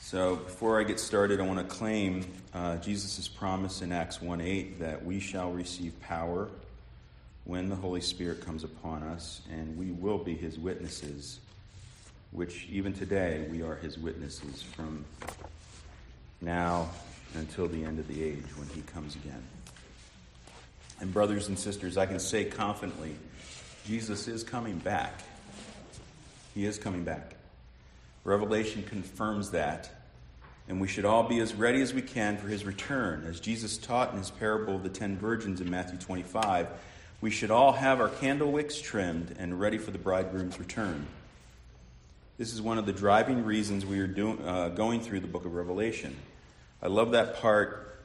So, 0.02 0.38
before 0.38 0.80
I 0.80 0.84
get 0.84 1.00
started, 1.00 1.40
I 1.40 1.44
want 1.44 1.60
to 1.60 1.76
claim 1.76 2.26
uh, 2.54 2.78
Jesus' 2.78 3.28
promise 3.28 3.82
in 3.82 3.92
Acts 3.92 4.22
1 4.22 4.42
8 4.42 4.80
that 4.80 5.06
we 5.06 5.20
shall 5.20 5.52
receive 5.52 6.00
power 6.02 6.50
when 7.48 7.70
the 7.70 7.76
Holy 7.76 8.02
Spirit 8.02 8.46
comes 8.46 8.66
upon 8.66 9.04
us, 9.04 9.42
and 9.50 9.78
we 9.78 9.92
will 9.92 10.18
be 10.18 10.36
his 10.36 10.60
witnesses, 10.60 11.40
which 12.32 12.68
even 12.70 12.92
today 12.92 13.48
we 13.50 13.62
are 13.62 13.76
his 13.76 13.98
witnesses 13.98 14.62
from 14.62 15.06
now 16.42 16.90
until 17.36 17.66
the 17.70 17.86
end 17.86 18.00
of 18.00 18.08
the 18.10 18.22
age 18.22 18.44
when 18.58 18.68
he 18.76 18.82
comes 18.82 19.16
again. 19.16 19.42
And, 21.00 21.14
brothers 21.14 21.48
and 21.48 21.58
sisters, 21.58 21.98
I 21.98 22.06
can 22.06 22.20
say 22.20 22.44
confidently 22.44 23.16
Jesus 23.86 24.28
is 24.28 24.44
coming 24.44 24.78
back. 24.80 25.22
He 26.54 26.66
is 26.66 26.78
coming 26.78 27.06
back. 27.06 27.36
Revelation 28.26 28.84
confirms 28.84 29.52
that. 29.52 29.90
And 30.68 30.82
we 30.82 30.90
should 30.90 31.06
all 31.06 31.24
be 31.24 31.40
as 31.40 31.54
ready 31.54 31.82
as 31.82 31.94
we 31.94 32.02
can 32.02 32.36
for 32.36 32.50
his 32.50 32.66
return. 32.66 33.24
As 33.26 33.40
Jesus 33.40 33.78
taught 33.78 34.12
in 34.12 34.18
his 34.18 34.32
parable 34.32 34.76
of 34.76 34.84
the 34.84 34.90
ten 34.90 35.18
virgins 35.18 35.62
in 35.62 35.70
Matthew 35.70 35.98
25, 35.98 36.68
we 37.20 37.32
should 37.32 37.52
all 37.52 37.72
have 37.72 38.00
our 38.00 38.10
candle 38.10 38.52
wicks 38.52 38.80
trimmed 38.80 39.36
and 39.40 39.60
ready 39.60 39.78
for 39.78 39.92
the 39.92 39.98
bridegroom's 39.98 40.60
return. 40.60 41.08
This 42.38 42.54
is 42.54 42.62
one 42.62 42.78
of 42.78 42.86
the 42.86 42.94
driving 42.94 43.44
reasons 43.44 43.86
we 43.86 44.00
are 44.00 44.08
doing, 44.08 44.40
uh, 44.46 44.70
going 44.70 45.02
through 45.02 45.22
the 45.22 45.28
book 45.28 45.46
of 45.46 45.56
Revelation. 45.56 46.16
I 46.82 46.88
love 46.88 47.12
that 47.12 47.42
part 47.42 48.00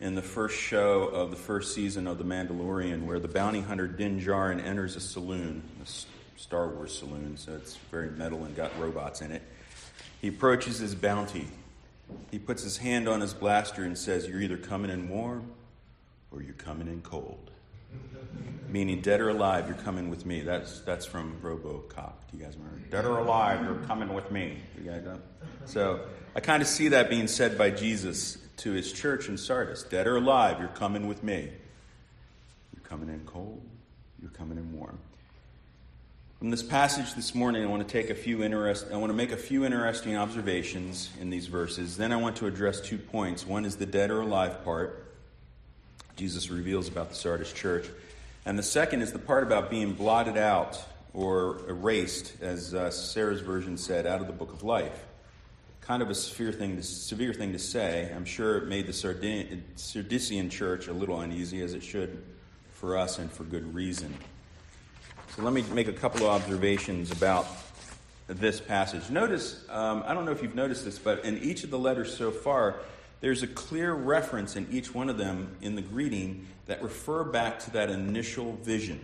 in 0.00 0.14
the 0.14 0.22
first 0.22 0.56
show 0.58 1.04
of 1.04 1.30
the 1.30 1.36
first 1.36 1.74
season 1.74 2.06
of 2.06 2.18
The 2.18 2.24
Mandalorian, 2.24 3.06
where 3.06 3.18
the 3.18 3.28
bounty 3.28 3.62
hunter 3.62 3.88
Din 3.88 4.20
Djarin 4.20 4.62
enters 4.62 4.96
a 4.96 5.00
saloon, 5.00 5.62
a 5.82 6.38
Star 6.38 6.68
Wars 6.68 6.96
saloon, 6.96 7.38
so 7.38 7.54
it's 7.54 7.76
very 7.90 8.10
metal 8.10 8.44
and 8.44 8.54
got 8.54 8.78
robots 8.78 9.22
in 9.22 9.32
it. 9.32 9.42
He 10.20 10.28
approaches 10.28 10.78
his 10.78 10.94
bounty, 10.94 11.48
he 12.30 12.38
puts 12.38 12.62
his 12.62 12.76
hand 12.76 13.08
on 13.08 13.22
his 13.22 13.32
blaster 13.32 13.84
and 13.84 13.96
says, 13.96 14.28
You're 14.28 14.40
either 14.40 14.58
coming 14.58 14.90
in 14.90 15.08
warm 15.08 15.50
or 16.30 16.42
you're 16.42 16.52
coming 16.54 16.86
in 16.86 17.00
cold. 17.00 17.50
Meaning, 18.68 19.00
dead 19.00 19.20
or 19.20 19.30
alive, 19.30 19.66
you're 19.66 19.78
coming 19.78 20.10
with 20.10 20.26
me. 20.26 20.42
That's, 20.42 20.80
that's 20.80 21.06
from 21.06 21.38
Robocop. 21.42 22.12
Do 22.30 22.36
you 22.36 22.44
guys 22.44 22.54
remember? 22.56 22.78
Dead 22.90 23.06
or 23.06 23.18
alive, 23.18 23.62
you're 23.62 23.86
coming 23.86 24.12
with 24.12 24.30
me. 24.30 24.58
You 24.76 24.90
guys 24.90 25.04
know? 25.04 25.18
So 25.64 26.00
I 26.34 26.40
kind 26.40 26.62
of 26.62 26.68
see 26.68 26.88
that 26.88 27.08
being 27.08 27.28
said 27.28 27.56
by 27.56 27.70
Jesus 27.70 28.36
to 28.58 28.72
his 28.72 28.92
church 28.92 29.28
in 29.28 29.38
Sardis 29.38 29.84
Dead 29.84 30.06
or 30.06 30.16
alive, 30.16 30.58
you're 30.58 30.68
coming 30.68 31.08
with 31.08 31.22
me. 31.22 31.50
You're 32.74 32.84
coming 32.84 33.08
in 33.08 33.20
cold, 33.24 33.62
you're 34.20 34.30
coming 34.30 34.58
in 34.58 34.72
warm. 34.78 34.98
From 36.38 36.50
this 36.50 36.62
passage 36.62 37.14
this 37.14 37.34
morning, 37.34 37.64
I 37.64 37.66
want 37.66 37.86
to 37.86 37.92
take 37.92 38.10
a 38.10 38.14
few 38.14 38.44
interest, 38.44 38.86
I 38.92 38.96
want 38.96 39.10
to 39.10 39.16
make 39.16 39.32
a 39.32 39.36
few 39.36 39.64
interesting 39.64 40.16
observations 40.16 41.10
in 41.20 41.30
these 41.30 41.46
verses. 41.46 41.96
Then 41.96 42.12
I 42.12 42.16
want 42.16 42.36
to 42.36 42.46
address 42.46 42.80
two 42.80 42.98
points. 42.98 43.46
One 43.46 43.64
is 43.64 43.76
the 43.76 43.86
dead 43.86 44.10
or 44.10 44.20
alive 44.20 44.62
part. 44.62 45.07
Jesus 46.18 46.50
reveals 46.50 46.88
about 46.88 47.10
the 47.10 47.14
Sardis 47.14 47.52
church. 47.52 47.86
And 48.44 48.58
the 48.58 48.62
second 48.64 49.02
is 49.02 49.12
the 49.12 49.20
part 49.20 49.44
about 49.44 49.70
being 49.70 49.92
blotted 49.92 50.36
out 50.36 50.82
or 51.14 51.60
erased, 51.68 52.32
as 52.40 52.74
uh, 52.74 52.90
Sarah's 52.90 53.40
version 53.40 53.76
said, 53.78 54.04
out 54.04 54.20
of 54.20 54.26
the 54.26 54.32
book 54.32 54.52
of 54.52 54.64
life. 54.64 55.06
Kind 55.80 56.02
of 56.02 56.10
a 56.10 56.14
severe 56.16 56.50
thing, 56.50 56.76
to, 56.76 56.82
severe 56.82 57.32
thing 57.32 57.52
to 57.52 57.58
say. 57.58 58.12
I'm 58.14 58.24
sure 58.24 58.58
it 58.58 58.66
made 58.66 58.88
the 58.88 58.92
Sardisian 58.92 60.50
church 60.50 60.88
a 60.88 60.92
little 60.92 61.20
uneasy, 61.20 61.62
as 61.62 61.72
it 61.72 61.84
should 61.84 62.20
for 62.72 62.98
us, 62.98 63.20
and 63.20 63.30
for 63.30 63.44
good 63.44 63.72
reason. 63.72 64.12
So 65.36 65.42
let 65.42 65.52
me 65.52 65.62
make 65.72 65.86
a 65.86 65.92
couple 65.92 66.26
of 66.26 66.42
observations 66.42 67.12
about 67.12 67.46
this 68.26 68.60
passage. 68.60 69.08
Notice, 69.08 69.64
um, 69.70 70.02
I 70.04 70.14
don't 70.14 70.24
know 70.24 70.32
if 70.32 70.42
you've 70.42 70.56
noticed 70.56 70.84
this, 70.84 70.98
but 70.98 71.24
in 71.24 71.38
each 71.38 71.62
of 71.62 71.70
the 71.70 71.78
letters 71.78 72.16
so 72.16 72.32
far, 72.32 72.80
there's 73.20 73.42
a 73.42 73.46
clear 73.46 73.92
reference 73.92 74.56
in 74.56 74.68
each 74.70 74.94
one 74.94 75.08
of 75.08 75.18
them 75.18 75.56
in 75.60 75.74
the 75.74 75.82
greeting 75.82 76.46
that 76.66 76.82
refer 76.82 77.24
back 77.24 77.58
to 77.60 77.70
that 77.72 77.90
initial 77.90 78.54
vision, 78.62 79.00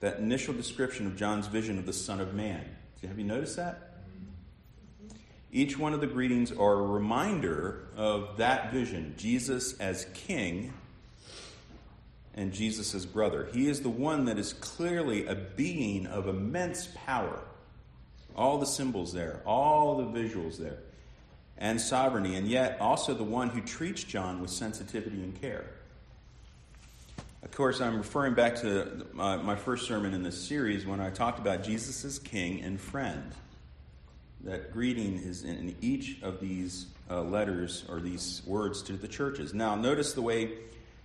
that 0.00 0.18
initial 0.18 0.54
description 0.54 1.06
of 1.06 1.16
John's 1.16 1.46
vision 1.46 1.78
of 1.78 1.86
the 1.86 1.92
Son 1.92 2.20
of 2.20 2.34
Man. 2.34 2.64
Have 3.06 3.18
you 3.18 3.24
noticed 3.24 3.56
that? 3.56 4.00
Mm-hmm. 4.08 5.16
Each 5.52 5.78
one 5.78 5.92
of 5.92 6.00
the 6.00 6.06
greetings 6.06 6.50
are 6.50 6.72
a 6.72 6.82
reminder 6.82 7.88
of 7.96 8.38
that 8.38 8.72
vision 8.72 9.14
Jesus 9.16 9.78
as 9.78 10.06
King 10.14 10.72
and 12.34 12.52
Jesus' 12.52 12.94
as 12.94 13.06
brother. 13.06 13.48
He 13.52 13.68
is 13.68 13.82
the 13.82 13.88
one 13.88 14.24
that 14.24 14.38
is 14.38 14.52
clearly 14.54 15.26
a 15.26 15.34
being 15.34 16.06
of 16.06 16.26
immense 16.26 16.88
power. 17.06 17.40
All 18.34 18.58
the 18.58 18.66
symbols 18.66 19.12
there, 19.12 19.42
all 19.46 19.98
the 19.98 20.18
visuals 20.18 20.58
there, 20.58 20.78
and 21.58 21.80
sovereignty, 21.80 22.34
and 22.34 22.48
yet 22.48 22.78
also 22.80 23.14
the 23.14 23.24
one 23.24 23.48
who 23.48 23.60
treats 23.60 24.02
John 24.02 24.40
with 24.40 24.50
sensitivity 24.50 25.22
and 25.22 25.40
care. 25.40 25.64
Of 27.44 27.50
course, 27.50 27.80
I'm 27.80 27.98
referring 27.98 28.34
back 28.34 28.56
to 28.62 29.06
my, 29.12 29.54
first 29.54 29.86
sermon 29.86 30.14
in 30.14 30.22
this 30.22 30.40
series 30.40 30.86
when 30.86 30.98
I 30.98 31.10
talked 31.10 31.38
about 31.38 31.62
Jesus 31.62 32.04
as 32.04 32.18
king 32.18 32.62
and 32.62 32.80
friend. 32.80 33.32
That 34.40 34.72
greeting 34.72 35.18
is 35.18 35.44
in 35.44 35.76
each 35.80 36.20
of 36.22 36.40
these 36.40 36.86
uh, 37.10 37.20
letters 37.22 37.84
or 37.88 38.00
these 38.00 38.42
words 38.46 38.82
to 38.84 38.94
the 38.94 39.08
churches. 39.08 39.54
Now, 39.54 39.74
notice 39.74 40.14
the 40.14 40.22
way 40.22 40.52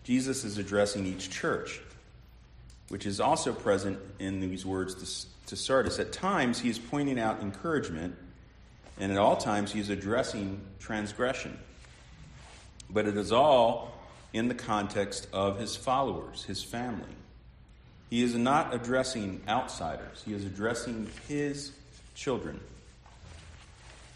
Jesus 0.03 0.43
is 0.43 0.57
addressing 0.57 1.05
each 1.05 1.29
church, 1.29 1.81
which 2.87 3.05
is 3.05 3.19
also 3.19 3.53
present 3.53 3.99
in 4.17 4.39
these 4.39 4.65
words 4.65 5.27
to 5.47 5.55
Sardis. 5.55 5.99
At 5.99 6.13
times, 6.13 6.59
he 6.59 6.69
is 6.69 6.79
pointing 6.79 7.19
out 7.19 7.41
encouragement, 7.41 8.15
and 8.99 9.11
at 9.11 9.17
all 9.17 9.37
times, 9.37 9.71
he 9.71 9.79
is 9.79 9.89
addressing 9.89 10.61
transgression. 10.79 11.57
But 12.89 13.07
it 13.07 13.15
is 13.15 13.31
all 13.31 13.93
in 14.33 14.47
the 14.47 14.55
context 14.55 15.27
of 15.31 15.59
his 15.59 15.75
followers, 15.75 16.43
his 16.43 16.63
family. 16.63 17.15
He 18.09 18.23
is 18.23 18.35
not 18.35 18.73
addressing 18.73 19.41
outsiders, 19.47 20.23
he 20.25 20.33
is 20.33 20.45
addressing 20.45 21.09
his 21.27 21.71
children. 22.15 22.59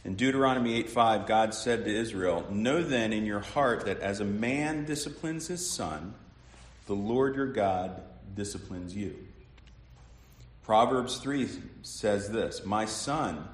In 0.05 0.15
Deuteronomy 0.15 0.83
8:5, 0.83 1.27
God 1.27 1.53
said 1.53 1.85
to 1.85 1.95
Israel, 1.95 2.45
Know 2.49 2.83
then 2.83 3.13
in 3.13 3.25
your 3.25 3.39
heart 3.39 3.85
that 3.85 4.01
as 4.01 4.19
a 4.19 4.25
man 4.25 4.83
disciplines 4.83 5.47
his 5.47 5.69
son, 5.69 6.13
the 6.87 6.95
Lord 6.95 7.35
your 7.35 7.47
God 7.47 8.01
disciplines 8.35 8.93
you. 8.93 9.15
Proverbs 10.63 11.17
3 11.17 11.47
says 11.83 12.29
this 12.29 12.65
My 12.65 12.85
son, 12.85 13.47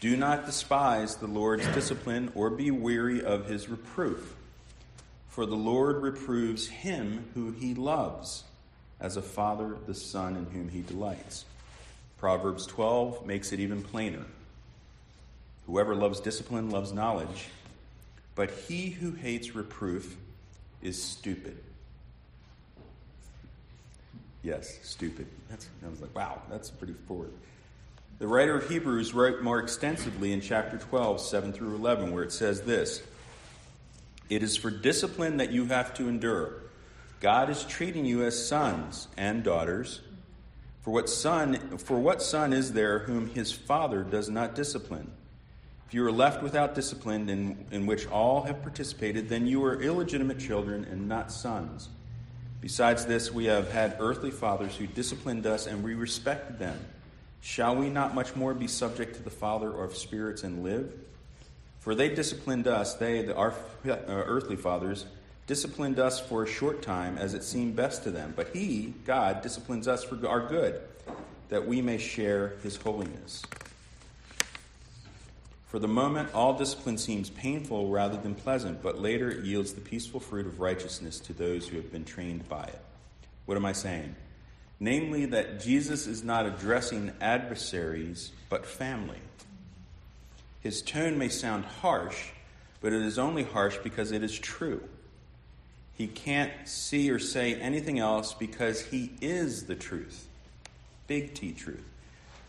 do 0.00 0.16
not 0.16 0.46
despise 0.46 1.16
the 1.16 1.26
Lord's 1.26 1.66
discipline 1.68 2.32
or 2.34 2.48
be 2.48 2.70
weary 2.70 3.22
of 3.22 3.46
his 3.46 3.68
reproof. 3.68 4.34
For 5.28 5.44
the 5.44 5.56
Lord 5.56 6.02
reproves 6.02 6.66
him 6.66 7.26
who 7.34 7.52
he 7.52 7.74
loves, 7.74 8.44
as 8.98 9.16
a 9.16 9.22
father 9.22 9.76
the 9.86 9.94
son 9.94 10.36
in 10.36 10.46
whom 10.46 10.68
he 10.70 10.80
delights. 10.80 11.44
Proverbs 12.18 12.66
12 12.66 13.26
makes 13.26 13.52
it 13.52 13.60
even 13.60 13.82
plainer. 13.82 14.24
Whoever 15.66 15.94
loves 15.94 16.18
discipline 16.20 16.70
loves 16.70 16.92
knowledge, 16.92 17.48
but 18.34 18.50
he 18.50 18.90
who 18.90 19.12
hates 19.12 19.54
reproof 19.54 20.16
is 20.82 21.00
stupid. 21.00 21.56
Yes, 24.42 24.78
stupid. 24.82 25.26
That's, 25.50 25.68
I 25.84 25.88
was 25.88 26.00
like, 26.00 26.14
wow, 26.14 26.40
that's 26.50 26.70
pretty 26.70 26.94
forward. 27.06 27.30
The 28.20 28.28
writer 28.28 28.54
of 28.54 28.68
Hebrews 28.68 29.14
wrote 29.14 29.40
more 29.40 29.60
extensively 29.60 30.34
in 30.34 30.42
chapter 30.42 30.76
12, 30.76 31.22
7 31.22 31.54
through 31.54 31.74
11, 31.74 32.12
where 32.12 32.22
it 32.22 32.32
says 32.32 32.60
this 32.60 33.02
It 34.28 34.42
is 34.42 34.58
for 34.58 34.70
discipline 34.70 35.38
that 35.38 35.52
you 35.52 35.64
have 35.64 35.94
to 35.94 36.06
endure. 36.06 36.52
God 37.20 37.48
is 37.48 37.64
treating 37.64 38.04
you 38.04 38.22
as 38.22 38.46
sons 38.46 39.08
and 39.16 39.42
daughters. 39.42 40.02
For 40.82 40.90
what 40.90 41.08
son, 41.08 41.78
for 41.78 41.98
what 41.98 42.20
son 42.20 42.52
is 42.52 42.74
there 42.74 42.98
whom 42.98 43.30
his 43.30 43.52
father 43.52 44.02
does 44.02 44.28
not 44.28 44.54
discipline? 44.54 45.10
If 45.88 45.94
you 45.94 46.04
are 46.04 46.12
left 46.12 46.42
without 46.42 46.74
discipline 46.74 47.30
in, 47.30 47.64
in 47.70 47.86
which 47.86 48.06
all 48.06 48.42
have 48.42 48.60
participated, 48.60 49.30
then 49.30 49.46
you 49.46 49.64
are 49.64 49.82
illegitimate 49.82 50.38
children 50.38 50.84
and 50.84 51.08
not 51.08 51.32
sons. 51.32 51.88
Besides 52.60 53.06
this, 53.06 53.32
we 53.32 53.46
have 53.46 53.72
had 53.72 53.96
earthly 53.98 54.30
fathers 54.30 54.76
who 54.76 54.86
disciplined 54.86 55.46
us, 55.46 55.66
and 55.66 55.82
we 55.82 55.94
respected 55.94 56.58
them. 56.58 56.78
Shall 57.40 57.76
we 57.76 57.88
not 57.88 58.14
much 58.14 58.36
more 58.36 58.54
be 58.54 58.66
subject 58.66 59.16
to 59.16 59.22
the 59.22 59.30
Father 59.30 59.70
of 59.82 59.96
spirits 59.96 60.42
and 60.42 60.62
live? 60.62 60.92
For 61.80 61.94
they 61.94 62.14
disciplined 62.14 62.66
us, 62.66 62.94
they, 62.94 63.22
the, 63.22 63.34
our 63.34 63.54
uh, 63.86 63.96
earthly 64.06 64.56
fathers, 64.56 65.06
disciplined 65.46 65.98
us 65.98 66.20
for 66.20 66.44
a 66.44 66.46
short 66.46 66.82
time 66.82 67.16
as 67.16 67.32
it 67.32 67.42
seemed 67.42 67.74
best 67.74 68.04
to 68.04 68.10
them. 68.10 68.34
But 68.36 68.54
He, 68.54 68.94
God, 69.06 69.40
disciplines 69.40 69.88
us 69.88 70.04
for 70.04 70.26
our 70.28 70.46
good, 70.46 70.80
that 71.48 71.66
we 71.66 71.80
may 71.80 71.96
share 71.96 72.54
His 72.62 72.76
holiness. 72.76 73.42
For 75.68 75.78
the 75.78 75.88
moment, 75.88 76.34
all 76.34 76.58
discipline 76.58 76.98
seems 76.98 77.30
painful 77.30 77.88
rather 77.88 78.16
than 78.16 78.34
pleasant, 78.34 78.82
but 78.82 79.00
later 79.00 79.30
it 79.30 79.44
yields 79.44 79.72
the 79.72 79.80
peaceful 79.80 80.20
fruit 80.20 80.46
of 80.46 80.60
righteousness 80.60 81.20
to 81.20 81.32
those 81.32 81.68
who 81.68 81.76
have 81.76 81.92
been 81.92 82.04
trained 82.04 82.48
by 82.48 82.64
it. 82.64 82.80
What 83.46 83.56
am 83.56 83.64
I 83.64 83.72
saying? 83.72 84.16
Namely, 84.80 85.26
that 85.26 85.60
Jesus 85.60 86.06
is 86.06 86.24
not 86.24 86.46
addressing 86.46 87.12
adversaries, 87.20 88.32
but 88.48 88.64
family. 88.64 89.18
His 90.62 90.80
tone 90.82 91.18
may 91.18 91.28
sound 91.28 91.64
harsh, 91.64 92.30
but 92.80 92.92
it 92.92 93.02
is 93.02 93.18
only 93.18 93.44
harsh 93.44 93.76
because 93.82 94.10
it 94.10 94.22
is 94.22 94.38
true. 94.38 94.82
He 95.94 96.06
can't 96.06 96.52
see 96.64 97.10
or 97.10 97.18
say 97.18 97.54
anything 97.54 97.98
else 97.98 98.32
because 98.32 98.80
he 98.86 99.12
is 99.20 99.64
the 99.64 99.74
truth. 99.74 100.26
Big 101.06 101.34
T 101.34 101.52
truth. 101.52 101.84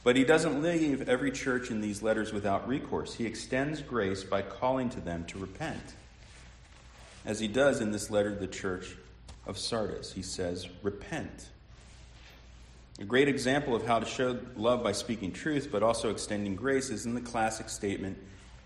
But 0.03 0.15
he 0.15 0.23
doesn't 0.23 0.61
leave 0.61 1.07
every 1.07 1.31
church 1.31 1.69
in 1.69 1.81
these 1.81 2.01
letters 2.01 2.31
without 2.33 2.67
recourse. 2.67 3.13
He 3.13 3.25
extends 3.25 3.81
grace 3.81 4.23
by 4.23 4.41
calling 4.41 4.89
to 4.91 5.01
them 5.01 5.25
to 5.25 5.37
repent. 5.37 5.95
As 7.25 7.39
he 7.39 7.47
does 7.47 7.81
in 7.81 7.91
this 7.91 8.09
letter 8.09 8.31
to 8.31 8.39
the 8.39 8.47
church 8.47 8.95
of 9.45 9.57
Sardis, 9.57 10.13
he 10.13 10.21
says, 10.21 10.67
Repent. 10.81 11.49
A 13.01 13.03
great 13.03 13.27
example 13.27 13.75
of 13.75 13.83
how 13.83 13.97
to 13.97 14.05
show 14.05 14.37
love 14.55 14.83
by 14.83 14.91
speaking 14.91 15.31
truth, 15.31 15.69
but 15.71 15.81
also 15.81 16.11
extending 16.11 16.55
grace, 16.55 16.91
is 16.91 17.07
in 17.07 17.15
the 17.15 17.21
classic 17.21 17.67
statement 17.67 18.15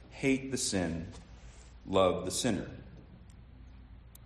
hate 0.09 0.51
the 0.51 0.57
sin, 0.57 1.07
love 1.87 2.25
the 2.25 2.31
sinner. 2.31 2.67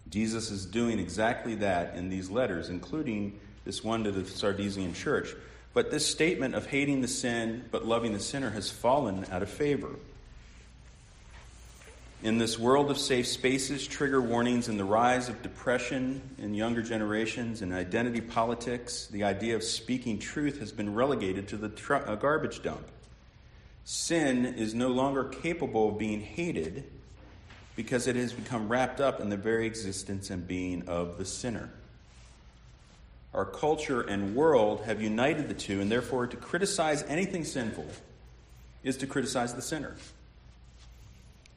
Jesus 0.10 0.50
is 0.50 0.66
doing 0.66 0.98
exactly 0.98 1.54
that 1.56 1.96
in 1.96 2.10
these 2.10 2.32
letters, 2.32 2.70
including 2.70 3.40
this 3.66 3.84
one 3.84 4.04
to 4.04 4.12
the 4.12 4.22
Sardesian 4.22 4.96
church. 4.96 5.36
But 5.76 5.92
this 5.92 6.08
statement 6.08 6.56
of 6.56 6.66
hating 6.66 7.02
the 7.02 7.08
sin 7.08 7.66
but 7.70 7.86
loving 7.86 8.14
the 8.14 8.20
sinner 8.20 8.50
has 8.50 8.72
fallen 8.72 9.28
out 9.30 9.44
of 9.44 9.50
favor. 9.50 9.92
In 12.22 12.38
this 12.38 12.60
world 12.60 12.92
of 12.92 12.98
safe 12.98 13.28
spaces, 13.28 13.88
trigger 13.88 14.20
warnings 14.20 14.68
and 14.68 14.78
the 14.78 14.84
rise 14.84 15.30
of 15.30 15.42
depression 15.42 16.22
in 16.38 16.54
younger 16.54 16.82
generations 16.82 17.62
and 17.62 17.72
identity 17.72 18.20
politics, 18.20 19.08
the 19.08 19.24
idea 19.24 19.56
of 19.56 19.64
speaking 19.64 20.20
truth 20.20 20.60
has 20.60 20.74
been 20.74 20.94
relegated 20.94 21.48
to 21.48 21.58
the 21.58 21.70
tr- 21.70 21.96
uh, 21.96 22.16
garbage 22.16 22.62
dump. 22.62 22.86
sin 23.86 24.46
is 24.46 24.74
no 24.74 24.90
longer 24.90 25.24
capable 25.24 25.90
of 25.90 25.98
being 25.98 26.20
hated 26.20 26.84
because 27.78 28.06
it 28.06 28.18
has 28.18 28.34
become 28.34 28.68
wrapped 28.68 29.00
up 29.00 29.22
in 29.22 29.30
the 29.30 29.38
very 29.38 29.66
existence 29.66 30.30
and 30.30 30.46
being 30.46 30.86
of 30.90 31.18
the 31.18 31.24
sinner. 31.24 31.70
Our 33.34 33.46
culture 33.46 34.02
and 34.02 34.36
world 34.36 34.82
have 34.84 35.02
united 35.02 35.48
the 35.48 35.54
two, 35.54 35.80
and 35.80 35.90
therefore 35.90 36.28
to 36.28 36.36
criticize 36.36 37.02
anything 37.04 37.46
sinful 37.46 37.88
is 38.84 38.98
to 38.98 39.08
criticize 39.08 39.56
the 39.56 39.62
sinner. 39.62 39.96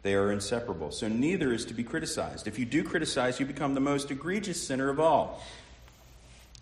They 0.02 0.14
are 0.14 0.32
inseparable. 0.32 0.90
So 0.90 1.08
neither 1.08 1.52
is 1.52 1.64
to 1.66 1.74
be 1.74 1.84
criticized. 1.84 2.48
If 2.48 2.58
you 2.58 2.64
do 2.64 2.82
criticize, 2.82 3.38
you 3.38 3.46
become 3.46 3.74
the 3.74 3.80
most 3.80 4.10
egregious 4.10 4.60
sinner 4.60 4.88
of 4.88 4.98
all. 4.98 5.42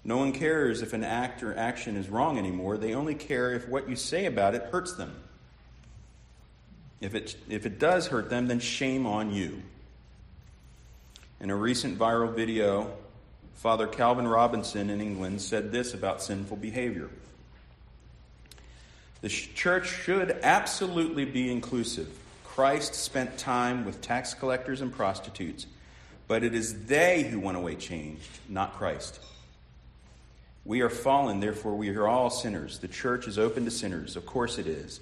No 0.05 0.19
one 0.19 0.33
cares 0.33 0.83
if 0.83 0.93
an 0.93 1.05
act 1.05 1.43
or 1.43 1.57
action 1.57 1.97
is 1.97 2.09
wrong 2.09 2.39
anymore. 2.39 2.77
They 2.77 2.95
only 2.95 3.15
care 3.15 3.53
if 3.53 3.69
what 3.69 3.89
you 3.89 3.97
say 3.97 4.27
about 4.27 4.55
it 4.55 4.63
hurts 4.65 4.95
them. 4.95 5.15
If 7.01 7.15
it, 7.15 7.37
if 7.49 7.65
it 7.65 7.79
does 7.79 8.09
hurt 8.09 8.29
them, 8.29 8.47
then 8.47 8.61
shame 8.61 9.07
on 9.07 9.33
you. 9.33 9.63
In 11.41 11.51
a 11.51 11.57
recent 11.57 11.99
viral 11.99 12.35
video, 12.35 12.93
Father 13.55 13.87
Calvin 13.87 14.29
Robinson 14.29 14.91
in 14.91 15.01
England 15.01 15.41
said 15.41 15.73
this 15.73 15.95
about 15.95 16.23
sinful 16.23 16.59
behavior. 16.59 17.09
The 19.23 19.29
church 19.29 19.87
should 19.87 20.39
absolutely 20.43 21.25
be 21.25 21.51
inclusive. 21.51 22.09
Christ 22.61 22.95
spent 22.95 23.39
time 23.39 23.87
with 23.87 24.03
tax 24.03 24.35
collectors 24.35 24.83
and 24.83 24.93
prostitutes, 24.93 25.67
but 26.29 26.45
it 26.45 26.55
is 26.55 26.85
they 26.85 27.23
who 27.23 27.41
went 27.41 27.57
away 27.57 27.75
changed, 27.75 28.29
not 28.51 28.75
Christ. 28.75 29.19
We 30.67 30.83
are 30.83 30.91
fallen, 30.91 31.41
therefore 31.41 31.75
we 31.75 31.89
are 31.89 32.07
all 32.07 32.29
sinners. 32.29 32.79
The 32.81 32.87
church 32.87 33.27
is 33.27 33.39
open 33.39 33.65
to 33.65 33.71
sinners. 33.71 34.15
Of 34.15 34.27
course 34.27 34.59
it 34.59 34.67
is. 34.67 35.01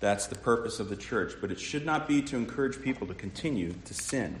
That's 0.00 0.26
the 0.26 0.36
purpose 0.36 0.80
of 0.80 0.88
the 0.88 0.96
church, 0.96 1.34
but 1.38 1.50
it 1.50 1.60
should 1.60 1.84
not 1.84 2.08
be 2.08 2.22
to 2.22 2.36
encourage 2.36 2.80
people 2.80 3.06
to 3.08 3.14
continue 3.14 3.74
to 3.84 3.92
sin. 3.92 4.40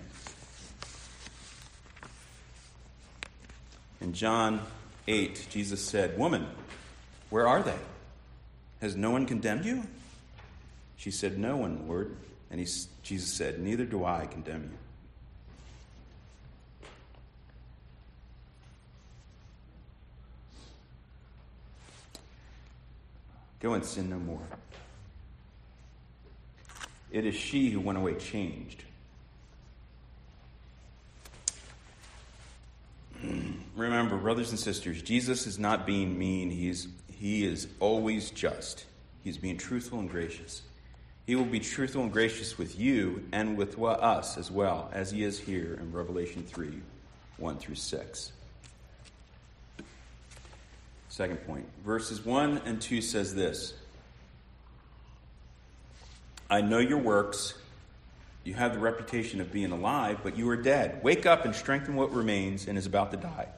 In 4.00 4.14
John 4.14 4.62
8, 5.06 5.48
Jesus 5.50 5.84
said, 5.84 6.16
Woman, 6.16 6.46
where 7.28 7.46
are 7.46 7.62
they? 7.62 7.78
Has 8.80 8.96
no 8.96 9.10
one 9.10 9.26
condemned 9.26 9.66
you? 9.66 9.82
She 10.96 11.10
said, 11.10 11.38
No 11.38 11.58
one, 11.58 11.86
Lord. 11.86 12.16
And 12.50 12.60
he, 12.60 12.66
Jesus 13.02 13.32
said, 13.32 13.58
Neither 13.58 13.84
do 13.84 14.04
I 14.04 14.26
condemn 14.26 14.62
you. 14.64 14.78
Go 23.60 23.74
and 23.74 23.84
sin 23.84 24.10
no 24.10 24.18
more. 24.18 24.46
It 27.10 27.24
is 27.24 27.34
she 27.34 27.70
who 27.70 27.80
went 27.80 27.98
away 27.98 28.14
changed. 28.14 28.84
Remember, 33.76 34.16
brothers 34.18 34.50
and 34.50 34.58
sisters, 34.58 35.02
Jesus 35.02 35.46
is 35.46 35.58
not 35.58 35.86
being 35.86 36.18
mean. 36.18 36.50
He's, 36.50 36.88
he 37.10 37.44
is 37.44 37.68
always 37.80 38.30
just. 38.30 38.84
He's 39.24 39.38
being 39.38 39.56
truthful 39.56 39.98
and 39.98 40.10
gracious. 40.10 40.62
He 41.26 41.34
will 41.34 41.44
be 41.44 41.58
truthful 41.58 42.02
and 42.02 42.12
gracious 42.12 42.56
with 42.56 42.78
you 42.78 43.24
and 43.32 43.56
with 43.56 43.78
us 43.80 44.38
as 44.38 44.50
well, 44.50 44.88
as 44.92 45.10
he 45.10 45.24
is 45.24 45.38
here 45.40 45.76
in 45.80 45.92
Revelation 45.92 46.44
3 46.44 46.80
1 47.38 47.58
through 47.58 47.74
6. 47.74 48.32
Second 51.08 51.36
point. 51.46 51.66
Verses 51.84 52.24
1 52.24 52.62
and 52.64 52.80
2 52.80 53.02
says 53.02 53.34
this 53.34 53.74
I 56.48 56.60
know 56.60 56.78
your 56.78 56.98
works. 56.98 57.54
You 58.44 58.54
have 58.54 58.74
the 58.74 58.78
reputation 58.78 59.40
of 59.40 59.50
being 59.50 59.72
alive, 59.72 60.20
but 60.22 60.36
you 60.38 60.48
are 60.50 60.56
dead. 60.56 61.02
Wake 61.02 61.26
up 61.26 61.44
and 61.44 61.54
strengthen 61.54 61.96
what 61.96 62.12
remains 62.12 62.68
and 62.68 62.78
is 62.78 62.86
about 62.86 63.10
to 63.10 63.16
die. 63.16 63.48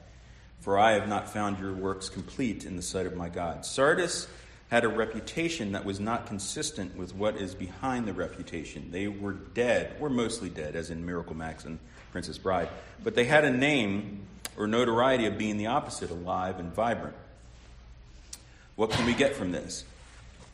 For 0.61 0.79
I 0.79 0.93
have 0.93 1.07
not 1.07 1.31
found 1.31 1.59
your 1.59 1.73
works 1.73 2.09
complete 2.09 2.65
in 2.65 2.75
the 2.75 2.81
sight 2.81 3.05
of 3.05 3.15
my 3.15 3.29
God. 3.29 3.65
Sardis 3.65 4.27
had 4.69 4.83
a 4.83 4.87
reputation 4.87 5.71
that 5.71 5.83
was 5.83 5.99
not 5.99 6.27
consistent 6.27 6.95
with 6.95 7.13
what 7.13 7.35
is 7.37 7.55
behind 7.55 8.07
the 8.07 8.13
reputation. 8.13 8.89
They 8.91 9.07
were 9.07 9.33
dead, 9.33 9.99
were 9.99 10.09
mostly 10.09 10.49
dead, 10.49 10.75
as 10.75 10.91
in 10.91 11.05
Miracle 11.05 11.35
Max 11.35 11.65
and 11.65 11.79
Princess 12.11 12.37
Bride, 12.37 12.69
but 13.03 13.15
they 13.15 13.25
had 13.25 13.45
a 13.45 13.51
name 13.51 14.21
or 14.57 14.67
notoriety 14.67 15.25
of 15.25 15.37
being 15.37 15.57
the 15.57 15.67
opposite, 15.67 16.11
alive 16.11 16.59
and 16.59 16.73
vibrant. 16.73 17.15
What 18.75 18.91
can 18.91 19.05
we 19.05 19.13
get 19.13 19.35
from 19.35 19.51
this? 19.51 19.83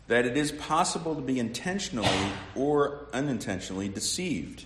That 0.08 0.26
it 0.26 0.38
is 0.38 0.52
possible 0.52 1.16
to 1.16 1.22
be 1.22 1.40
intentionally 1.40 2.32
or 2.56 3.08
unintentionally 3.14 3.90
deceived. 3.90 4.66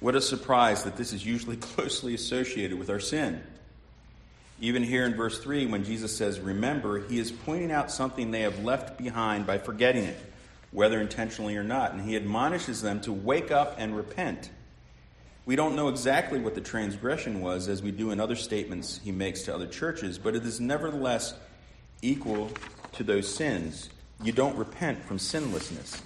What 0.00 0.14
a 0.14 0.20
surprise 0.20 0.84
that 0.84 0.96
this 0.96 1.12
is 1.12 1.24
usually 1.24 1.56
closely 1.74 2.14
associated 2.14 2.78
with 2.78 2.90
our 2.90 3.00
sin. 3.00 3.42
Even 4.60 4.82
here 4.82 5.04
in 5.04 5.14
verse 5.14 5.38
3, 5.38 5.66
when 5.66 5.84
Jesus 5.84 6.16
says, 6.16 6.40
Remember, 6.40 7.06
he 7.06 7.18
is 7.18 7.30
pointing 7.30 7.70
out 7.70 7.92
something 7.92 8.30
they 8.30 8.40
have 8.40 8.64
left 8.64 8.98
behind 8.98 9.46
by 9.46 9.58
forgetting 9.58 10.04
it, 10.04 10.18
whether 10.72 11.00
intentionally 11.00 11.56
or 11.56 11.62
not. 11.62 11.92
And 11.92 12.02
he 12.02 12.16
admonishes 12.16 12.82
them 12.82 13.00
to 13.02 13.12
wake 13.12 13.52
up 13.52 13.76
and 13.78 13.96
repent. 13.96 14.50
We 15.46 15.54
don't 15.54 15.76
know 15.76 15.88
exactly 15.88 16.40
what 16.40 16.54
the 16.56 16.60
transgression 16.60 17.40
was, 17.40 17.68
as 17.68 17.82
we 17.82 17.92
do 17.92 18.10
in 18.10 18.20
other 18.20 18.36
statements 18.36 19.00
he 19.02 19.12
makes 19.12 19.42
to 19.42 19.54
other 19.54 19.66
churches, 19.66 20.18
but 20.18 20.34
it 20.34 20.44
is 20.44 20.60
nevertheless 20.60 21.34
equal 22.02 22.50
to 22.92 23.04
those 23.04 23.32
sins. 23.32 23.88
You 24.22 24.32
don't 24.32 24.56
repent 24.56 25.04
from 25.04 25.18
sinlessness. 25.18 26.02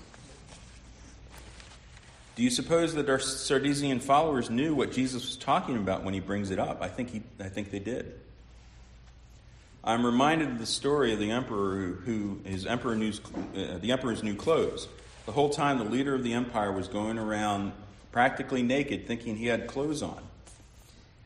Do 2.37 2.43
you 2.43 2.51
suppose 2.51 2.95
that 2.95 3.09
our 3.09 3.19
Sardesian 3.19 4.01
followers 4.01 4.51
knew 4.51 4.75
what 4.75 4.93
Jesus 4.93 5.25
was 5.25 5.37
talking 5.37 5.77
about 5.77 6.05
when 6.05 6.15
he 6.15 6.21
brings 6.21 6.51
it 6.51 6.59
up? 6.59 6.83
I 6.83 6.89
think, 6.89 7.11
he, 7.11 7.23
I 7.41 7.49
think 7.49 7.71
they 7.71 7.79
did. 7.79 8.21
I'm 9.85 10.07
reminded 10.07 10.49
of 10.49 10.59
the 10.59 10.67
story 10.67 11.13
of 11.13 11.19
the 11.19 11.33
emperor 11.33 11.75
who, 11.75 11.93
who 11.95 12.41
his 12.49 12.67
emperor 12.67 12.95
knew, 12.95 13.13
uh, 13.57 13.79
the 13.79 13.91
emperor's 13.91 14.23
new 14.23 14.37
clothes. 14.37 14.87
The 15.27 15.33
whole 15.33 15.51
time, 15.51 15.79
the 15.79 15.85
leader 15.85 16.15
of 16.15 16.23
the 16.23 16.35
empire 16.35 16.71
was 16.71 16.87
going 16.87 17.19
around 17.19 17.73
practically 18.13 18.63
naked, 18.63 19.07
thinking 19.07 19.37
he 19.37 19.47
had 19.47 19.67
clothes 19.67 20.03
on. 20.03 20.23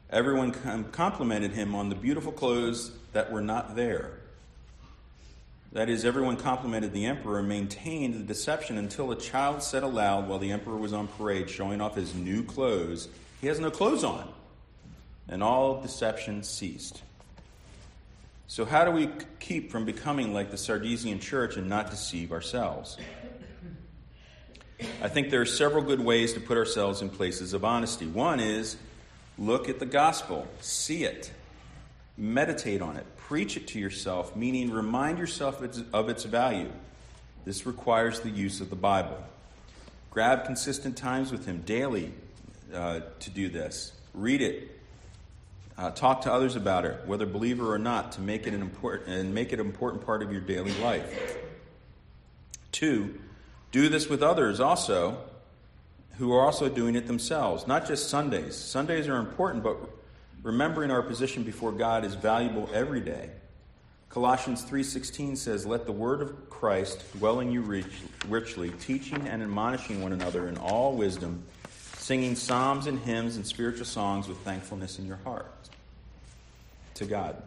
Everyone 0.08 0.52
complimented 0.92 1.50
him 1.50 1.74
on 1.74 1.88
the 1.88 1.94
beautiful 1.94 2.32
clothes 2.32 2.92
that 3.12 3.30
were 3.30 3.40
not 3.40 3.76
there. 3.76 4.12
That 5.72 5.90
is, 5.90 6.04
everyone 6.04 6.36
complimented 6.36 6.94
the 6.94 7.04
emperor 7.04 7.40
and 7.40 7.48
maintained 7.48 8.14
the 8.14 8.22
deception 8.22 8.78
until 8.78 9.10
a 9.10 9.16
child 9.16 9.62
said 9.62 9.82
aloud 9.82 10.28
while 10.28 10.38
the 10.38 10.52
emperor 10.52 10.76
was 10.76 10.94
on 10.94 11.08
parade 11.08 11.50
showing 11.50 11.82
off 11.82 11.96
his 11.96 12.14
new 12.14 12.42
clothes, 12.42 13.08
He 13.42 13.48
has 13.48 13.60
no 13.60 13.70
clothes 13.70 14.04
on. 14.04 14.32
And 15.28 15.42
all 15.42 15.82
deception 15.82 16.44
ceased. 16.44 17.02
So, 18.48 18.64
how 18.64 18.84
do 18.84 18.92
we 18.92 19.10
keep 19.40 19.72
from 19.72 19.84
becoming 19.84 20.32
like 20.32 20.50
the 20.50 20.56
Sardesian 20.56 21.20
church 21.20 21.56
and 21.56 21.68
not 21.68 21.90
deceive 21.90 22.30
ourselves? 22.30 22.96
I 25.02 25.08
think 25.08 25.30
there 25.30 25.40
are 25.40 25.46
several 25.46 25.82
good 25.82 26.00
ways 26.00 26.34
to 26.34 26.40
put 26.40 26.56
ourselves 26.56 27.02
in 27.02 27.10
places 27.10 27.54
of 27.54 27.64
honesty. 27.64 28.06
One 28.06 28.40
is 28.40 28.76
look 29.38 29.68
at 29.68 29.80
the 29.80 29.86
gospel, 29.86 30.46
see 30.60 31.04
it, 31.04 31.32
meditate 32.16 32.82
on 32.82 32.96
it, 32.96 33.06
preach 33.16 33.56
it 33.56 33.66
to 33.68 33.80
yourself, 33.80 34.36
meaning 34.36 34.70
remind 34.70 35.18
yourself 35.18 35.60
of 35.92 36.08
its 36.08 36.24
value. 36.24 36.70
This 37.44 37.66
requires 37.66 38.20
the 38.20 38.30
use 38.30 38.60
of 38.60 38.70
the 38.70 38.76
Bible. 38.76 39.18
Grab 40.10 40.44
consistent 40.44 40.96
times 40.96 41.32
with 41.32 41.46
Him 41.46 41.62
daily 41.66 42.12
uh, 42.72 43.00
to 43.20 43.30
do 43.30 43.48
this. 43.48 43.92
Read 44.14 44.40
it, 44.40 44.75
uh, 45.78 45.90
talk 45.90 46.22
to 46.22 46.32
others 46.32 46.56
about 46.56 46.84
it, 46.84 47.06
whether 47.06 47.26
believer 47.26 47.72
or 47.72 47.78
not, 47.78 48.12
to 48.12 48.20
make 48.20 48.46
it 48.46 48.54
an 48.54 48.62
important 48.62 49.08
and 49.08 49.34
make 49.34 49.52
it 49.52 49.60
an 49.60 49.66
important 49.66 50.04
part 50.04 50.22
of 50.22 50.32
your 50.32 50.40
daily 50.40 50.72
life. 50.80 51.38
Two, 52.72 53.18
do 53.72 53.88
this 53.88 54.08
with 54.08 54.22
others 54.22 54.60
also 54.60 55.18
who 56.18 56.32
are 56.32 56.44
also 56.44 56.68
doing 56.68 56.96
it 56.96 57.06
themselves, 57.06 57.66
not 57.66 57.86
just 57.86 58.08
Sundays. 58.08 58.56
Sundays 58.56 59.06
are 59.06 59.18
important, 59.18 59.62
but 59.62 59.76
remembering 60.42 60.90
our 60.90 61.02
position 61.02 61.42
before 61.42 61.72
God 61.72 62.04
is 62.04 62.14
valuable 62.14 62.70
every 62.72 63.00
day. 63.00 63.30
Colossians 64.08 64.62
3:16 64.62 65.36
says, 65.36 65.66
"Let 65.66 65.84
the 65.84 65.92
word 65.92 66.22
of 66.22 66.48
Christ 66.48 67.04
dwell 67.18 67.40
in 67.40 67.50
you 67.50 67.60
richly, 68.28 68.70
teaching 68.70 69.26
and 69.28 69.42
admonishing 69.42 70.02
one 70.02 70.12
another 70.12 70.48
in 70.48 70.56
all 70.56 70.94
wisdom, 70.96 71.44
singing 72.06 72.36
psalms 72.36 72.86
and 72.86 72.98
hymns 73.00 73.36
and 73.36 73.46
spiritual 73.46 73.84
songs 73.84 74.28
with 74.28 74.38
thankfulness 74.38 74.98
in 74.98 75.06
your 75.06 75.18
heart." 75.18 75.46
to 76.96 77.04
God, 77.04 77.42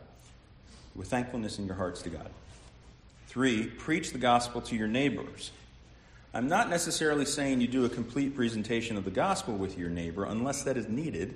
with 0.96 1.08
thankfulness 1.08 1.60
in 1.60 1.66
your 1.66 1.76
hearts 1.76 2.02
to 2.04 2.10
God. 2.10 2.30
Three, 3.28 3.66
preach 3.66 4.12
the 4.12 4.20
gospel 4.20 4.62
to 4.62 4.76
your 4.76 4.88
neighbors. 4.88 5.52
I'm 6.34 6.48
not 6.48 6.70
necessarily 6.70 7.26
saying 7.26 7.62
you 7.62 7.68
do 7.68 7.86
a 7.86 7.90
complete 7.90 8.36
presentation 8.36 8.96
of 8.96 9.06
the 9.06 9.12
gospel 9.12 9.56
with 9.56 9.78
your 9.78 9.90
neighbor 9.90 10.26
unless 10.26 10.64
that 10.64 10.78
is 10.78 10.88
needed, 10.88 11.36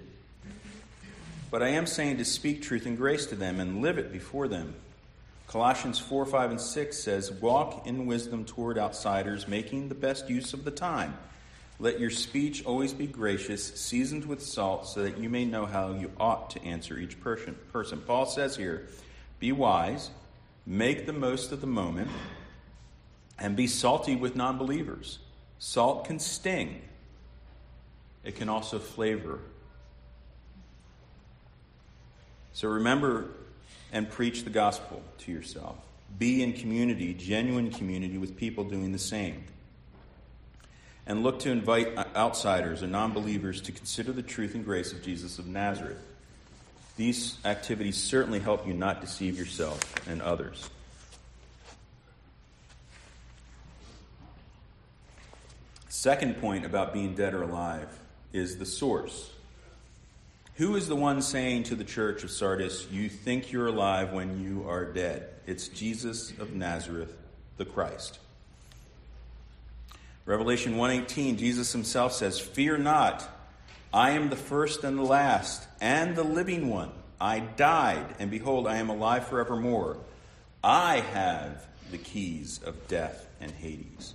but 1.49 1.63
I 1.63 1.69
am 1.69 1.87
saying 1.87 2.17
to 2.17 2.25
speak 2.25 2.61
truth 2.61 2.85
and 2.85 2.97
grace 2.97 3.25
to 3.27 3.35
them 3.35 3.59
and 3.59 3.81
live 3.81 3.97
it 3.97 4.11
before 4.11 4.47
them. 4.47 4.75
Colossians 5.47 5.99
4, 5.99 6.25
5, 6.25 6.51
and 6.51 6.61
6 6.61 6.97
says, 6.97 7.31
Walk 7.31 7.85
in 7.85 8.05
wisdom 8.05 8.45
toward 8.45 8.77
outsiders, 8.77 9.47
making 9.47 9.89
the 9.89 9.95
best 9.95 10.29
use 10.29 10.53
of 10.53 10.63
the 10.63 10.71
time. 10.71 11.15
Let 11.83 11.99
your 11.99 12.11
speech 12.11 12.63
always 12.63 12.93
be 12.93 13.07
gracious, 13.07 13.61
seasoned 13.77 14.23
with 14.23 14.41
salt, 14.41 14.87
so 14.87 15.03
that 15.03 15.17
you 15.17 15.29
may 15.29 15.43
know 15.43 15.65
how 15.65 15.91
you 15.91 16.11
ought 16.17 16.51
to 16.51 16.63
answer 16.63 16.97
each 16.97 17.19
person. 17.19 17.57
person. 17.73 17.99
Paul 17.99 18.25
says 18.25 18.55
here, 18.55 18.87
Be 19.39 19.51
wise, 19.51 20.09
make 20.65 21.05
the 21.05 21.11
most 21.11 21.51
of 21.51 21.59
the 21.59 21.67
moment, 21.67 22.07
and 23.37 23.57
be 23.57 23.67
salty 23.67 24.15
with 24.15 24.33
non 24.33 24.57
believers. 24.57 25.19
Salt 25.59 26.05
can 26.05 26.19
sting, 26.19 26.81
it 28.23 28.37
can 28.37 28.47
also 28.47 28.79
flavor. 28.79 29.39
So 32.53 32.69
remember 32.69 33.25
and 33.91 34.09
preach 34.09 34.45
the 34.45 34.51
gospel 34.51 35.01
to 35.17 35.33
yourself. 35.33 35.75
Be 36.17 36.43
in 36.43 36.53
community, 36.53 37.13
genuine 37.13 37.71
community, 37.71 38.17
with 38.17 38.37
people 38.37 38.63
doing 38.63 38.93
the 38.93 38.99
same. 38.99 39.43
And 41.05 41.23
look 41.23 41.39
to 41.39 41.51
invite 41.51 41.97
outsiders 42.15 42.81
or 42.81 42.87
non 42.87 43.11
believers 43.13 43.61
to 43.63 43.71
consider 43.71 44.11
the 44.11 44.21
truth 44.21 44.55
and 44.55 44.63
grace 44.63 44.93
of 44.93 45.03
Jesus 45.03 45.37
of 45.37 45.47
Nazareth. 45.47 46.01
These 46.95 47.37
activities 47.43 47.97
certainly 47.97 48.39
help 48.39 48.67
you 48.67 48.73
not 48.73 49.01
deceive 49.01 49.37
yourself 49.37 50.07
and 50.07 50.21
others. 50.21 50.69
Second 55.89 56.39
point 56.41 56.65
about 56.65 56.93
being 56.93 57.15
dead 57.15 57.33
or 57.33 57.43
alive 57.43 57.87
is 58.33 58.57
the 58.57 58.65
source. 58.65 59.31
Who 60.55 60.75
is 60.75 60.87
the 60.87 60.95
one 60.95 61.21
saying 61.21 61.63
to 61.63 61.75
the 61.75 61.83
church 61.83 62.23
of 62.23 62.29
Sardis, 62.29 62.87
You 62.91 63.09
think 63.09 63.51
you're 63.51 63.67
alive 63.67 64.11
when 64.11 64.43
you 64.43 64.69
are 64.69 64.85
dead? 64.85 65.29
It's 65.47 65.67
Jesus 65.67 66.31
of 66.39 66.53
Nazareth, 66.53 67.17
the 67.57 67.65
Christ. 67.65 68.19
Revelation 70.25 70.77
1:18 70.77 71.37
Jesus 71.37 71.73
himself 71.73 72.13
says, 72.13 72.39
"Fear 72.39 72.77
not, 72.77 73.29
I 73.93 74.11
am 74.11 74.29
the 74.29 74.35
first 74.35 74.83
and 74.83 74.97
the 74.97 75.03
last 75.03 75.67
and 75.81 76.15
the 76.15 76.23
living 76.23 76.69
one. 76.69 76.91
I 77.19 77.39
died, 77.39 78.15
and 78.19 78.31
behold, 78.31 78.67
I 78.67 78.77
am 78.77 78.89
alive 78.89 79.27
forevermore. 79.27 79.97
I 80.63 81.01
have 81.01 81.67
the 81.91 81.97
keys 81.97 82.59
of 82.63 82.87
death 82.87 83.27
and 83.41 83.51
Hades." 83.51 84.13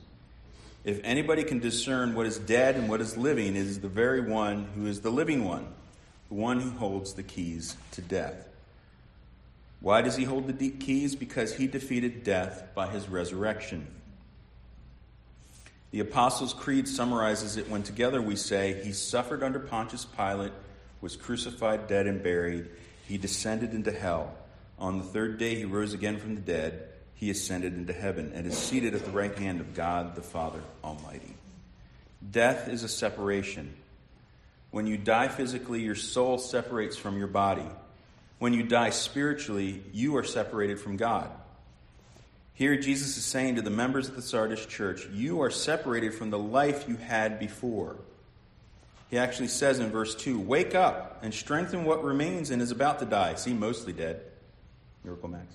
If 0.84 1.00
anybody 1.04 1.44
can 1.44 1.58
discern 1.58 2.14
what 2.14 2.26
is 2.26 2.38
dead 2.38 2.76
and 2.76 2.88
what 2.88 3.02
is 3.02 3.18
living, 3.18 3.56
it 3.56 3.66
is 3.66 3.80
the 3.80 3.88
very 3.88 4.22
one 4.22 4.68
who 4.74 4.86
is 4.86 5.00
the 5.02 5.10
living 5.10 5.44
one, 5.44 5.66
the 6.28 6.34
one 6.34 6.60
who 6.60 6.70
holds 6.70 7.12
the 7.12 7.22
keys 7.22 7.76
to 7.92 8.00
death. 8.00 8.48
Why 9.80 10.00
does 10.00 10.16
he 10.16 10.24
hold 10.24 10.46
the 10.48 10.70
keys? 10.70 11.14
Because 11.14 11.54
he 11.54 11.66
defeated 11.66 12.24
death 12.24 12.64
by 12.74 12.88
his 12.88 13.08
resurrection. 13.08 13.88
The 15.90 16.00
Apostles' 16.00 16.52
Creed 16.52 16.86
summarizes 16.86 17.56
it 17.56 17.70
when 17.70 17.82
together 17.82 18.20
we 18.20 18.36
say, 18.36 18.82
He 18.84 18.92
suffered 18.92 19.42
under 19.42 19.58
Pontius 19.58 20.04
Pilate, 20.04 20.52
was 21.00 21.16
crucified, 21.16 21.86
dead, 21.86 22.06
and 22.06 22.22
buried. 22.22 22.68
He 23.06 23.16
descended 23.16 23.72
into 23.72 23.92
hell. 23.92 24.34
On 24.78 24.98
the 24.98 25.04
third 25.04 25.38
day, 25.38 25.54
he 25.54 25.64
rose 25.64 25.94
again 25.94 26.18
from 26.18 26.34
the 26.34 26.40
dead 26.40 26.88
he 27.18 27.30
ascended 27.30 27.74
into 27.74 27.92
heaven 27.92 28.30
and 28.32 28.46
is 28.46 28.56
seated 28.56 28.94
at 28.94 29.04
the 29.04 29.10
right 29.10 29.36
hand 29.36 29.60
of 29.60 29.74
God 29.74 30.14
the 30.14 30.22
Father 30.22 30.60
Almighty. 30.84 31.34
Death 32.30 32.68
is 32.68 32.84
a 32.84 32.88
separation. 32.88 33.74
When 34.70 34.86
you 34.86 34.96
die 34.96 35.26
physically, 35.26 35.80
your 35.80 35.96
soul 35.96 36.38
separates 36.38 36.96
from 36.96 37.18
your 37.18 37.26
body. 37.26 37.66
When 38.38 38.52
you 38.52 38.62
die 38.62 38.90
spiritually, 38.90 39.82
you 39.92 40.16
are 40.16 40.22
separated 40.22 40.78
from 40.78 40.96
God. 40.96 41.28
Here, 42.58 42.76
Jesus 42.76 43.16
is 43.16 43.24
saying 43.24 43.54
to 43.54 43.62
the 43.62 43.70
members 43.70 44.08
of 44.08 44.16
the 44.16 44.20
Sardis 44.20 44.66
church, 44.66 45.06
You 45.12 45.42
are 45.42 45.50
separated 45.50 46.12
from 46.12 46.30
the 46.30 46.40
life 46.40 46.88
you 46.88 46.96
had 46.96 47.38
before. 47.38 47.94
He 49.10 49.16
actually 49.16 49.46
says 49.46 49.78
in 49.78 49.92
verse 49.92 50.16
2 50.16 50.40
Wake 50.40 50.74
up 50.74 51.20
and 51.22 51.32
strengthen 51.32 51.84
what 51.84 52.02
remains 52.02 52.50
and 52.50 52.60
is 52.60 52.72
about 52.72 52.98
to 52.98 53.04
die. 53.04 53.36
See, 53.36 53.54
mostly 53.54 53.92
dead. 53.92 54.22
Miracle 55.04 55.28
Max. 55.28 55.46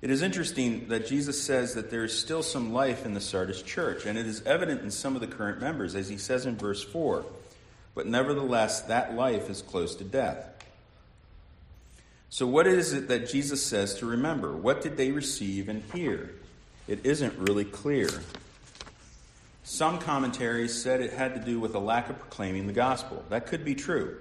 It 0.00 0.10
is 0.10 0.22
interesting 0.22 0.86
that 0.90 1.08
Jesus 1.08 1.42
says 1.42 1.74
that 1.74 1.90
there 1.90 2.04
is 2.04 2.16
still 2.16 2.44
some 2.44 2.72
life 2.72 3.04
in 3.04 3.14
the 3.14 3.20
Sardis 3.20 3.60
church, 3.60 4.06
and 4.06 4.16
it 4.16 4.26
is 4.26 4.46
evident 4.46 4.82
in 4.82 4.92
some 4.92 5.16
of 5.16 5.22
the 5.22 5.26
current 5.26 5.60
members, 5.60 5.96
as 5.96 6.08
he 6.08 6.18
says 6.18 6.46
in 6.46 6.56
verse 6.56 6.84
4. 6.84 7.24
But 7.96 8.06
nevertheless, 8.06 8.82
that 8.82 9.16
life 9.16 9.50
is 9.50 9.60
close 9.60 9.96
to 9.96 10.04
death. 10.04 10.53
So, 12.34 12.48
what 12.48 12.66
is 12.66 12.92
it 12.92 13.06
that 13.06 13.28
Jesus 13.28 13.64
says 13.64 13.94
to 14.00 14.06
remember? 14.06 14.56
What 14.56 14.80
did 14.80 14.96
they 14.96 15.12
receive 15.12 15.68
and 15.68 15.84
hear? 15.92 16.34
It 16.88 17.06
isn't 17.06 17.38
really 17.38 17.64
clear. 17.64 18.10
Some 19.62 20.00
commentaries 20.00 20.74
said 20.74 21.00
it 21.00 21.12
had 21.12 21.34
to 21.34 21.40
do 21.40 21.60
with 21.60 21.76
a 21.76 21.78
lack 21.78 22.10
of 22.10 22.18
proclaiming 22.18 22.66
the 22.66 22.72
gospel. 22.72 23.24
That 23.28 23.46
could 23.46 23.64
be 23.64 23.76
true. 23.76 24.16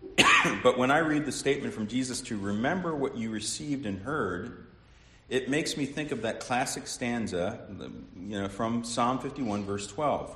but 0.64 0.78
when 0.78 0.90
I 0.90 0.98
read 0.98 1.26
the 1.26 1.30
statement 1.30 1.74
from 1.74 1.86
Jesus 1.86 2.22
to 2.22 2.36
remember 2.36 2.92
what 2.92 3.16
you 3.16 3.30
received 3.30 3.86
and 3.86 4.00
heard, 4.00 4.66
it 5.28 5.48
makes 5.48 5.76
me 5.76 5.86
think 5.86 6.10
of 6.10 6.22
that 6.22 6.40
classic 6.40 6.88
stanza 6.88 7.60
you 8.18 8.40
know, 8.40 8.48
from 8.48 8.82
Psalm 8.82 9.20
51, 9.20 9.62
verse 9.62 9.86
12. 9.86 10.34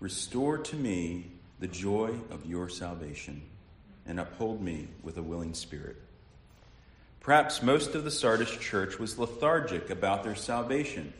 Restore 0.00 0.56
to 0.56 0.74
me 0.74 1.26
the 1.60 1.68
joy 1.68 2.14
of 2.30 2.46
your 2.46 2.70
salvation 2.70 3.42
and 4.08 4.18
uphold 4.18 4.60
me 4.60 4.88
with 5.04 5.18
a 5.18 5.22
willing 5.22 5.54
spirit. 5.54 5.96
Perhaps 7.20 7.62
most 7.62 7.94
of 7.94 8.04
the 8.04 8.10
Sardis 8.10 8.50
church 8.56 8.98
was 8.98 9.18
lethargic 9.18 9.90
about 9.90 10.24
their 10.24 10.34
salvation. 10.34 11.12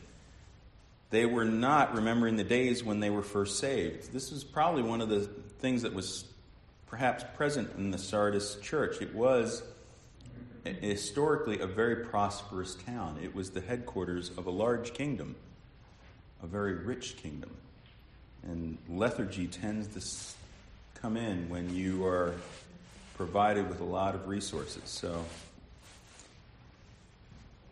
They 1.11 1.25
were 1.25 1.45
not 1.45 1.93
remembering 1.95 2.35
the 2.35 2.43
days 2.43 2.83
when 2.83 2.99
they 2.99 3.09
were 3.09 3.21
first 3.21 3.59
saved. 3.59 4.11
This 4.11 4.31
is 4.31 4.43
probably 4.43 4.81
one 4.81 5.01
of 5.01 5.09
the 5.09 5.21
things 5.59 5.83
that 5.83 5.93
was 5.93 6.25
perhaps 6.87 7.23
present 7.35 7.69
in 7.77 7.91
the 7.91 7.97
Sardis 7.97 8.55
church. 8.55 9.01
It 9.01 9.13
was 9.13 9.61
historically 10.63 11.59
a 11.59 11.67
very 11.67 12.05
prosperous 12.05 12.75
town. 12.75 13.19
It 13.23 13.35
was 13.35 13.51
the 13.51 13.61
headquarters 13.61 14.31
of 14.37 14.47
a 14.47 14.51
large 14.51 14.93
kingdom, 14.93 15.35
a 16.41 16.47
very 16.47 16.73
rich 16.73 17.17
kingdom. 17.17 17.51
And 18.43 18.77
lethargy 18.87 19.47
tends 19.47 19.87
to 19.89 21.01
come 21.01 21.17
in 21.17 21.49
when 21.49 21.75
you 21.75 22.05
are 22.05 22.33
provided 23.19 23.67
with 23.67 23.81
a 23.81 23.83
lot 23.83 24.15
of 24.15 24.29
resources. 24.29 24.81
So, 24.85 25.25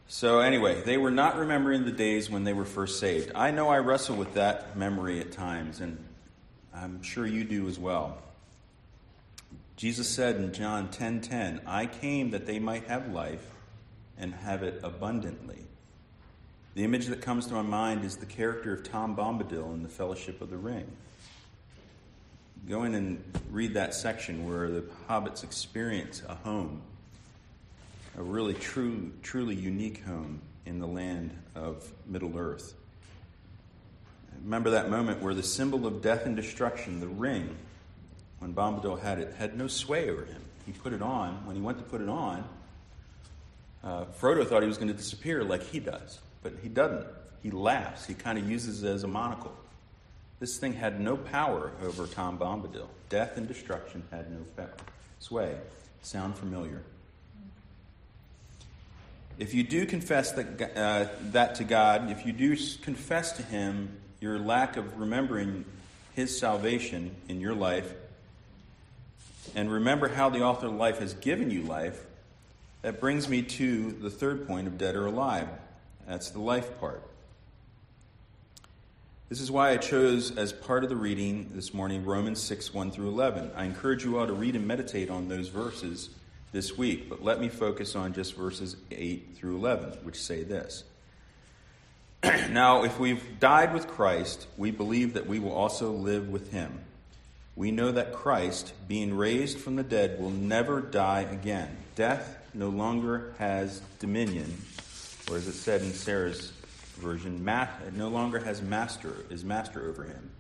so 0.10 0.42
anyway, 0.42 0.82
they 0.82 0.98
were 0.98 1.10
not 1.10 1.38
remembering 1.38 1.86
the 1.86 1.92
days 1.94 2.30
when 2.30 2.44
they 2.44 2.52
were 2.52 2.66
first 2.66 3.00
saved. 3.00 3.32
I 3.34 3.52
know 3.52 3.70
I 3.70 3.78
wrestle 3.78 4.18
with 4.18 4.34
that 4.34 4.76
memory 4.76 5.22
at 5.22 5.32
times, 5.32 5.80
and 5.80 6.04
I'm 6.76 7.02
sure 7.02 7.26
you 7.26 7.46
do 7.46 7.70
as 7.70 7.80
well. 7.80 8.18
Jesus 9.78 10.10
said 10.10 10.36
in 10.36 10.52
John 10.52 10.90
10:10, 10.90 11.22
10, 11.22 11.22
10, 11.22 11.62
"I 11.66 11.86
came 11.86 12.32
that 12.32 12.46
they 12.46 12.60
might 12.60 12.84
have 12.88 13.08
life 13.14 13.50
and 14.18 14.34
have 14.34 14.64
it 14.64 14.82
abundantly." 14.84 15.64
The 16.74 16.84
image 16.84 17.06
that 17.06 17.22
comes 17.22 17.48
to 17.48 17.54
my 17.54 17.62
mind 17.62 18.04
is 18.04 18.18
the 18.18 18.26
character 18.26 18.74
of 18.74 18.84
Tom 18.84 19.16
Bombadil 19.16 19.74
in 19.74 19.84
The 19.84 19.88
Fellowship 19.88 20.42
of 20.42 20.50
the 20.50 20.58
Ring. 20.58 20.92
Go 22.70 22.84
in 22.84 22.96
and 22.96 23.24
read 23.50 23.76
that 23.76 23.94
section 23.94 24.46
where 24.46 24.70
the 24.70 24.84
hobbits 25.10 25.44
experience 25.44 26.22
a 26.28 26.36
home, 26.36 26.82
a 28.18 28.22
really 28.22 28.54
true, 28.54 29.14
truly 29.24 29.56
unique 29.56 30.04
home 30.04 30.42
in 30.66 30.80
the 30.80 30.88
land 30.88 31.32
of 31.56 31.90
Middle 32.06 32.38
Earth. 32.38 32.74
Remember 34.44 34.72
that 34.72 34.90
moment 34.90 35.22
where 35.22 35.34
the 35.34 35.44
symbol 35.44 35.88
of 35.88 36.02
death 36.02 36.26
and 36.26 36.36
destruction, 36.36 37.00
the 37.00 37.08
ring, 37.08 37.56
when 38.40 38.54
Bombadil 38.54 39.00
had 39.00 39.20
it, 39.20 39.34
had 39.36 39.58
no 39.58 39.68
sway 39.68 40.10
over 40.10 40.26
him. 40.26 40.42
He 40.66 40.74
put 40.74 40.92
it 40.92 41.02
on. 41.02 41.46
When 41.46 41.56
he 41.56 41.62
went 41.62 41.78
to 41.78 41.84
put 41.86 42.02
it 42.02 42.10
on, 42.10 42.44
uh, 43.82 44.06
Frodo 44.20 44.46
thought 44.46 44.62
he 44.62 44.68
was 44.68 44.78
going 44.78 44.90
to 44.90 44.94
disappear 44.94 45.44
like 45.44 45.64
he 45.64 45.80
does, 45.80 46.20
but 46.44 46.54
he 46.62 46.68
doesn't. 46.68 47.08
He 47.42 47.50
laughs. 47.50 48.06
He 48.06 48.14
kind 48.14 48.38
of 48.38 48.50
uses 48.50 48.84
it 48.84 48.90
as 48.90 49.04
a 49.06 49.08
monocle. 49.08 49.56
This 50.40 50.58
thing 50.58 50.74
had 50.74 51.00
no 51.00 51.18
power 51.18 51.72
over 51.84 52.06
Tom 52.06 52.38
Bombadil. 52.38 52.88
Death 53.10 53.38
and 53.38 53.48
destruction 53.48 54.04
had 54.12 54.32
no 54.32 54.68
sway. 55.20 55.56
Sound 56.04 56.36
familiar? 56.36 56.84
If 59.40 59.54
you 59.54 59.64
do 59.64 59.86
confess 59.86 60.32
that, 60.34 60.78
uh, 60.78 61.08
that 61.32 61.56
to 61.56 61.64
God, 61.64 62.12
if 62.12 62.26
you 62.26 62.34
do 62.34 62.56
confess 62.82 63.34
to 63.34 63.44
Him 63.44 63.98
your 64.20 64.40
lack 64.40 64.78
of 64.78 65.00
remembering 65.00 65.66
His 66.14 66.38
salvation 66.38 67.16
in 67.28 67.40
your 67.40 67.54
life, 67.54 67.94
and 69.56 69.72
remember 69.72 70.08
how 70.08 70.30
the 70.30 70.42
author 70.42 70.68
of 70.68 70.74
life 70.74 71.00
has 71.00 71.14
given 71.14 71.52
you 71.52 71.62
life, 71.64 72.04
that 72.82 73.00
brings 73.00 73.28
me 73.28 73.42
to 73.44 73.92
the 73.92 74.10
third 74.10 74.48
point 74.48 74.68
of 74.68 74.78
dead 74.78 74.96
or 74.96 75.06
alive. 75.06 75.48
That's 76.08 76.30
the 76.30 76.40
life 76.40 76.80
part. 76.80 77.04
This 79.30 79.42
is 79.42 79.52
why 79.52 79.72
I 79.72 79.78
chose 79.78 80.38
as 80.38 80.54
part 80.54 80.86
of 80.86 80.90
the 80.90 80.96
reading 80.96 81.52
this 81.54 81.74
morning 81.74 82.06
Romans 82.06 82.42
6 82.42 82.74
1 82.74 82.92
through 82.92 83.10
11. 83.10 83.52
I 83.58 83.66
encourage 83.66 84.06
you 84.06 84.18
all 84.18 84.26
to 84.26 84.32
read 84.32 84.56
and 84.56 84.66
meditate 84.66 85.10
on 85.10 85.28
those 85.28 85.50
verses 85.50 86.12
this 86.54 86.78
week, 86.78 87.10
but 87.10 87.22
let 87.22 87.42
me 87.42 87.50
focus 87.50 87.94
on 87.98 88.14
just 88.14 88.36
verses 88.38 88.78
8 88.90 89.36
through 89.36 89.58
11, 89.58 90.00
which 90.04 90.16
say 90.16 90.44
this. 90.44 90.86
now, 92.24 92.86
if 92.86 93.00
we've 93.00 93.38
died 93.38 93.74
with 93.74 93.90
Christ, 93.90 94.48
we 94.56 94.72
believe 94.72 95.16
that 95.16 95.28
we 95.28 95.40
will 95.40 95.52
also 95.52 95.92
live 95.92 96.30
with 96.30 96.54
him. 96.54 96.80
We 97.58 97.72
know 97.72 97.92
that 97.92 98.14
Christ, 98.14 98.72
being 98.88 99.14
raised 99.14 99.58
from 99.58 99.76
the 99.76 99.84
dead, 99.84 100.22
will 100.22 100.30
never 100.30 100.80
die 100.80 101.28
again. 101.30 101.76
Death 101.96 102.38
no 102.54 102.70
longer 102.70 103.34
has 103.40 103.82
dominion, 104.00 104.62
or 105.30 105.36
as 105.36 105.50
it 105.50 105.54
said 105.54 105.82
in 105.82 105.92
Sarah's 105.92 106.54
version, 106.98 107.44
no 107.96 108.10
longer 108.10 108.40
has 108.40 108.62
master, 108.62 109.14
is 109.30 109.44
master 109.44 109.88
over 109.88 110.04
him. 110.04 110.32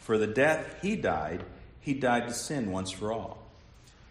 For 0.00 0.18
the 0.18 0.26
death 0.26 0.76
he 0.82 0.96
died, 0.96 1.44
he 1.80 1.94
died 1.94 2.28
to 2.28 2.34
sin 2.34 2.70
once 2.70 2.90
for 2.90 3.12
all. 3.12 3.38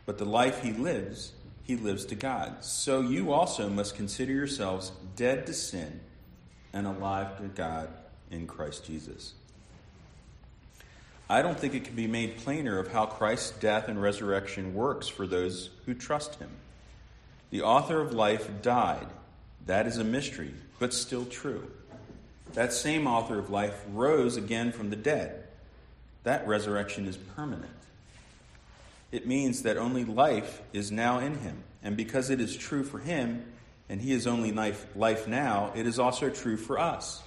But 0.06 0.18
the 0.18 0.26
life 0.26 0.62
he 0.62 0.74
lives, 0.74 1.34
he 1.64 1.76
lives 1.76 2.06
to 2.08 2.16
God. 2.16 2.64
So 2.64 3.02
you 3.02 3.32
also 3.32 3.70
must 3.70 3.96
consider 3.96 4.34
yourselves 4.34 4.92
dead 5.16 5.46
to 5.48 5.54
sin 5.54 6.02
and 6.74 6.88
alive 6.88 7.38
to 7.38 7.44
God 7.44 7.90
in 8.32 8.48
Christ 8.48 8.86
Jesus. 8.86 9.34
I 11.30 11.42
don't 11.42 11.58
think 11.58 11.74
it 11.74 11.86
can 11.86 11.96
be 11.96 12.08
made 12.08 12.38
plainer 12.38 12.80
of 12.80 12.92
how 12.92 13.06
Christ's 13.06 13.52
death 13.52 13.88
and 13.88 14.02
resurrection 14.02 14.74
works 14.74 15.08
for 15.08 15.26
those 15.26 15.70
who 15.86 15.94
trust 15.94 16.36
him. 16.36 16.50
The 17.50 17.62
author 17.62 18.02
of 18.02 18.14
life 18.14 18.50
died. 18.62 19.08
That 19.66 19.88
is 19.88 19.98
a 19.98 20.04
mystery, 20.04 20.54
but 20.80 20.94
still 20.94 21.26
true. 21.26 21.70
That 22.54 22.74
same 22.74 23.08
author 23.08 23.40
of 23.40 23.50
life 23.50 23.84
rose 23.92 24.38
again 24.38 24.72
from 24.72 24.90
the 24.90 24.96
dead. 24.96 25.44
That 26.24 26.48
resurrection 26.48 27.08
is 27.08 27.18
permanent. 27.18 27.72
It 29.12 29.28
means 29.28 29.64
that 29.64 29.78
only 29.78 30.06
life 30.06 30.62
is 30.72 30.92
now 30.92 31.20
in 31.20 31.40
him. 31.40 31.64
And 31.84 31.98
because 31.98 32.30
it 32.30 32.40
is 32.40 32.56
true 32.56 32.84
for 32.84 33.00
him, 33.00 33.46
and 33.90 34.02
he 34.02 34.12
is 34.12 34.26
only 34.26 34.52
life, 34.52 34.86
life 34.96 35.28
now, 35.28 35.72
it 35.76 35.86
is 35.86 36.00
also 36.00 36.30
true 36.30 36.58
for 36.58 36.80
us. 36.80 37.22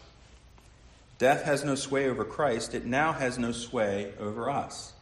Death 1.18 1.44
has 1.44 1.64
no 1.64 1.74
sway 1.74 2.08
over 2.08 2.24
Christ, 2.24 2.74
it 2.74 2.84
now 2.84 3.12
has 3.12 3.38
no 3.38 3.52
sway 3.52 4.12
over 4.18 4.50
us. 4.50 4.92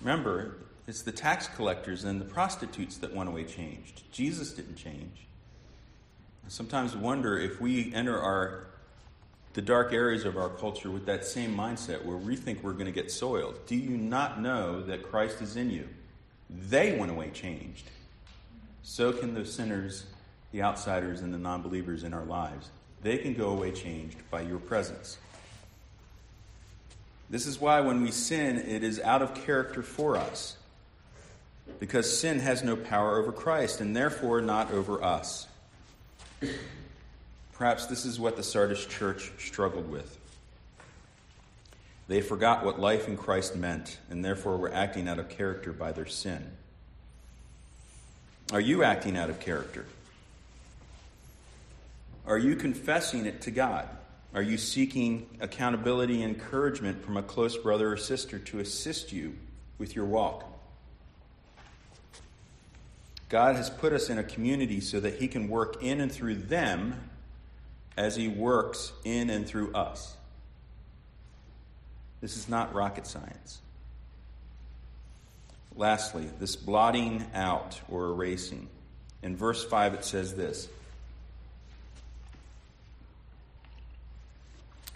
Remember, 0.00 0.56
it's 0.86 1.02
the 1.02 1.12
tax 1.12 1.48
collectors 1.48 2.04
and 2.04 2.20
the 2.20 2.24
prostitutes 2.24 2.98
that 2.98 3.14
went 3.14 3.28
away 3.28 3.44
changed. 3.44 4.02
Jesus 4.12 4.52
didn't 4.52 4.76
change. 4.76 5.26
Sometimes 6.50 6.96
wonder 6.96 7.38
if 7.38 7.60
we 7.60 7.94
enter 7.94 8.20
our 8.20 8.66
the 9.52 9.62
dark 9.62 9.92
areas 9.92 10.24
of 10.24 10.36
our 10.36 10.48
culture 10.48 10.90
with 10.90 11.06
that 11.06 11.24
same 11.24 11.56
mindset 11.56 12.04
where 12.04 12.16
we 12.16 12.34
think 12.34 12.64
we're 12.64 12.72
going 12.72 12.86
to 12.86 12.92
get 12.92 13.08
soiled. 13.08 13.64
Do 13.66 13.76
you 13.76 13.96
not 13.96 14.40
know 14.40 14.82
that 14.82 15.04
Christ 15.04 15.40
is 15.42 15.54
in 15.54 15.70
you? 15.70 15.88
They 16.48 16.96
went 16.96 17.12
away 17.12 17.30
changed. 17.30 17.88
So 18.82 19.12
can 19.12 19.32
the 19.32 19.46
sinners, 19.46 20.06
the 20.50 20.62
outsiders, 20.62 21.20
and 21.20 21.32
the 21.32 21.38
non 21.38 21.62
believers 21.62 22.02
in 22.02 22.12
our 22.12 22.24
lives. 22.24 22.70
They 23.00 23.18
can 23.18 23.34
go 23.34 23.50
away 23.50 23.70
changed 23.70 24.18
by 24.28 24.40
your 24.40 24.58
presence. 24.58 25.18
This 27.30 27.46
is 27.46 27.60
why 27.60 27.80
when 27.80 28.02
we 28.02 28.10
sin, 28.10 28.56
it 28.56 28.82
is 28.82 28.98
out 28.98 29.22
of 29.22 29.36
character 29.36 29.84
for 29.84 30.16
us. 30.16 30.56
Because 31.78 32.18
sin 32.18 32.40
has 32.40 32.64
no 32.64 32.74
power 32.74 33.20
over 33.20 33.30
Christ 33.30 33.80
and 33.80 33.94
therefore 33.94 34.40
not 34.40 34.72
over 34.72 35.00
us. 35.00 35.46
Perhaps 37.52 37.86
this 37.86 38.04
is 38.04 38.18
what 38.18 38.36
the 38.36 38.42
Sardis 38.42 38.86
church 38.86 39.32
struggled 39.38 39.90
with. 39.90 40.18
They 42.08 42.20
forgot 42.22 42.64
what 42.64 42.80
life 42.80 43.06
in 43.06 43.16
Christ 43.16 43.54
meant 43.54 43.98
and 44.08 44.24
therefore 44.24 44.56
were 44.56 44.72
acting 44.72 45.08
out 45.08 45.18
of 45.18 45.28
character 45.28 45.72
by 45.72 45.92
their 45.92 46.06
sin. 46.06 46.44
Are 48.52 48.60
you 48.60 48.82
acting 48.82 49.16
out 49.16 49.30
of 49.30 49.38
character? 49.38 49.84
Are 52.26 52.38
you 52.38 52.56
confessing 52.56 53.26
it 53.26 53.42
to 53.42 53.50
God? 53.50 53.88
Are 54.34 54.42
you 54.42 54.58
seeking 54.58 55.28
accountability 55.40 56.22
and 56.22 56.34
encouragement 56.34 57.04
from 57.04 57.16
a 57.16 57.22
close 57.22 57.56
brother 57.56 57.92
or 57.92 57.96
sister 57.96 58.38
to 58.38 58.58
assist 58.58 59.12
you 59.12 59.36
with 59.78 59.94
your 59.94 60.04
walk? 60.04 60.49
God 63.30 63.56
has 63.56 63.70
put 63.70 63.92
us 63.92 64.10
in 64.10 64.18
a 64.18 64.24
community 64.24 64.80
so 64.80 65.00
that 65.00 65.14
He 65.14 65.28
can 65.28 65.48
work 65.48 65.82
in 65.82 66.00
and 66.00 66.12
through 66.12 66.34
them 66.34 67.08
as 67.96 68.16
He 68.16 68.28
works 68.28 68.92
in 69.04 69.30
and 69.30 69.46
through 69.46 69.72
us. 69.72 70.16
This 72.20 72.36
is 72.36 72.48
not 72.48 72.74
rocket 72.74 73.06
science. 73.06 73.62
Lastly, 75.76 76.28
this 76.40 76.56
blotting 76.56 77.24
out 77.32 77.80
or 77.88 78.06
erasing. 78.06 78.68
In 79.22 79.36
verse 79.36 79.64
5, 79.64 79.94
it 79.94 80.04
says 80.04 80.34
this 80.34 80.68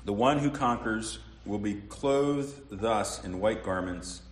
The 0.04 0.12
one 0.12 0.40
who 0.40 0.50
conquers 0.50 1.20
will 1.46 1.58
be 1.58 1.74
clothed 1.74 2.54
thus 2.68 3.24
in 3.24 3.38
white 3.38 3.64
garments, 3.64 4.22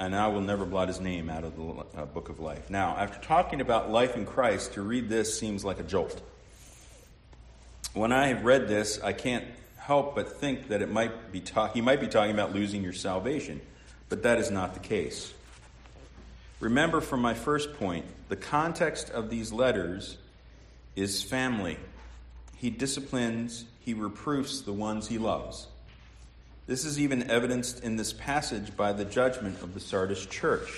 and 0.00 0.16
I 0.16 0.28
will 0.28 0.40
never 0.40 0.64
blot 0.64 0.88
his 0.88 0.98
name 0.98 1.28
out 1.28 1.44
of 1.44 1.56
the 1.56 2.00
uh, 2.00 2.06
book 2.06 2.30
of 2.30 2.40
life. 2.40 2.70
Now, 2.70 2.96
after 2.96 3.20
talking 3.20 3.60
about 3.60 3.90
life 3.90 4.16
in 4.16 4.24
Christ, 4.24 4.72
to 4.72 4.82
read 4.82 5.10
this 5.10 5.38
seems 5.38 5.62
like 5.62 5.78
a 5.78 5.82
jolt. 5.82 6.22
When 7.92 8.10
I 8.10 8.28
have 8.28 8.42
read 8.42 8.66
this, 8.66 8.98
I 9.02 9.12
can't 9.12 9.44
help 9.76 10.14
but 10.14 10.40
think 10.40 10.68
that 10.68 10.80
it 10.80 10.90
might 10.90 11.30
be 11.30 11.40
ta- 11.40 11.68
he 11.68 11.82
might 11.82 12.00
be 12.00 12.08
talking 12.08 12.32
about 12.32 12.54
losing 12.54 12.82
your 12.82 12.94
salvation, 12.94 13.60
but 14.08 14.22
that 14.22 14.38
is 14.38 14.50
not 14.50 14.72
the 14.72 14.80
case. 14.80 15.34
Remember 16.60 17.02
from 17.02 17.20
my 17.20 17.34
first 17.34 17.74
point, 17.74 18.06
the 18.30 18.36
context 18.36 19.10
of 19.10 19.28
these 19.28 19.52
letters 19.52 20.16
is 20.96 21.22
family. 21.22 21.76
He 22.56 22.70
disciplines 22.70 23.66
he 23.80 23.92
reproofs 23.92 24.62
the 24.62 24.72
ones 24.72 25.08
he 25.08 25.18
loves. 25.18 25.66
This 26.66 26.84
is 26.84 27.00
even 27.00 27.30
evidenced 27.30 27.82
in 27.82 27.96
this 27.96 28.12
passage 28.12 28.76
by 28.76 28.92
the 28.92 29.04
judgment 29.04 29.60
of 29.62 29.74
the 29.74 29.80
Sardis 29.80 30.24
church, 30.26 30.68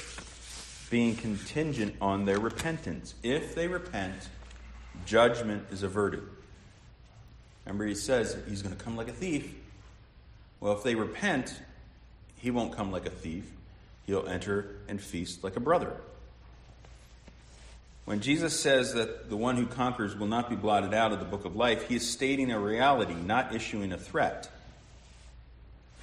being 0.90 1.16
contingent 1.16 1.97
on 2.01 2.25
their 2.25 2.38
repentance. 2.38 3.14
If 3.23 3.55
they 3.55 3.68
repent, 3.68 4.29
judgment 5.05 5.66
is 5.71 5.83
averted. 5.83 6.23
Remember, 7.66 7.87
he 7.87 7.95
says 7.95 8.37
he's 8.49 8.62
going 8.62 8.75
to 8.75 8.83
come 8.83 8.97
like 8.97 9.09
a 9.09 9.12
thief. 9.12 9.55
Well, 10.61 10.73
if 10.73 10.83
they 10.83 10.95
repent, 10.95 11.61
he 12.37 12.51
won't 12.51 12.75
come 12.75 12.90
like 12.90 13.07
a 13.07 13.11
thief. 13.11 13.45
He'll 14.07 14.27
enter 14.27 14.77
and 14.88 15.01
feast 15.01 15.45
like 15.45 15.57
a 15.57 15.61
brother. 15.61 15.92
When 18.05 18.21
Jesus 18.21 18.59
says 18.59 18.95
that 18.95 19.31
the 19.31 19.37
one 19.37 19.57
who 19.57 19.66
conquers 19.66 20.16
will 20.16 20.27
not 20.27 20.51
be 20.51 20.57
blotted 20.57 20.92
out 20.92 21.12
of 21.12 21.21
the 21.21 21.25
book 21.25 21.45
of 21.45 21.55
life, 21.55 21.88
he 21.88 21.95
is 21.95 22.11
stating 22.11 22.51
a 22.51 22.59
reality, 22.59 23.14
not 23.14 23.55
issuing 23.55 23.92
a 23.92 23.99
threat. 23.99 24.51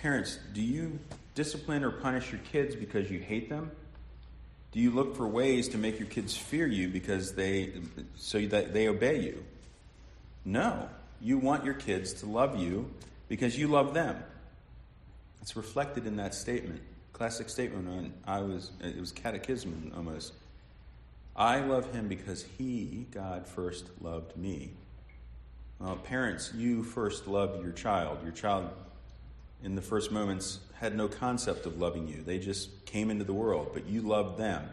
Parents, 0.01 0.39
do 0.53 0.61
you 0.61 0.99
discipline 1.35 1.83
or 1.83 1.91
punish 1.91 2.31
your 2.31 2.41
kids 2.51 2.75
because 2.75 3.11
you 3.11 3.19
hate 3.19 3.49
them? 3.49 3.71
Do 4.71 4.79
you 4.79 4.91
look 4.91 5.15
for 5.15 5.27
ways 5.27 5.67
to 5.69 5.77
make 5.77 5.99
your 5.99 6.07
kids 6.07 6.37
fear 6.37 6.67
you 6.67 6.89
because 6.89 7.33
they 7.33 7.73
so 8.15 8.39
that 8.47 8.73
they 8.73 8.87
obey 8.87 9.21
you? 9.21 9.43
No. 10.45 10.89
You 11.21 11.37
want 11.37 11.65
your 11.65 11.73
kids 11.73 12.13
to 12.15 12.27
love 12.27 12.57
you 12.57 12.89
because 13.27 13.57
you 13.57 13.67
love 13.67 13.93
them. 13.93 14.23
It's 15.41 15.55
reflected 15.55 16.05
in 16.05 16.15
that 16.17 16.33
statement. 16.33 16.81
Classic 17.11 17.49
statement 17.49 17.89
on 17.89 18.13
I 18.25 18.41
was 18.41 18.71
it 18.81 18.99
was 18.99 19.11
catechism 19.11 19.91
almost. 19.95 20.33
I 21.35 21.59
love 21.59 21.91
him 21.93 22.07
because 22.07 22.45
he, 22.57 23.05
God, 23.11 23.47
first 23.47 23.85
loved 24.01 24.35
me. 24.37 24.71
Well, 25.79 25.95
parents, 25.95 26.53
you 26.53 26.83
first 26.83 27.27
love 27.27 27.61
your 27.63 27.71
child. 27.71 28.19
Your 28.23 28.33
child, 28.33 28.69
in 29.63 29.75
the 29.75 29.81
first 29.81 30.11
moments, 30.11 30.59
had 30.75 30.95
no 30.95 31.07
concept 31.07 31.65
of 31.65 31.77
loving 31.77 32.07
you. 32.07 32.21
They 32.23 32.39
just 32.39 32.85
came 32.85 33.11
into 33.11 33.25
the 33.25 33.33
world, 33.33 33.71
but 33.73 33.85
you 33.87 34.01
loved 34.01 34.37
them. 34.37 34.69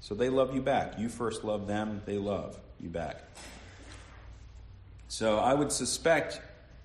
So 0.00 0.14
they 0.14 0.28
love 0.28 0.54
you 0.54 0.60
back. 0.60 0.98
You 0.98 1.08
first 1.08 1.44
love 1.44 1.66
them, 1.66 2.02
they 2.04 2.18
love 2.18 2.58
you 2.80 2.88
back. 2.88 3.22
So 5.08 5.38
I 5.38 5.54
would 5.54 5.70
suspect 5.70 6.40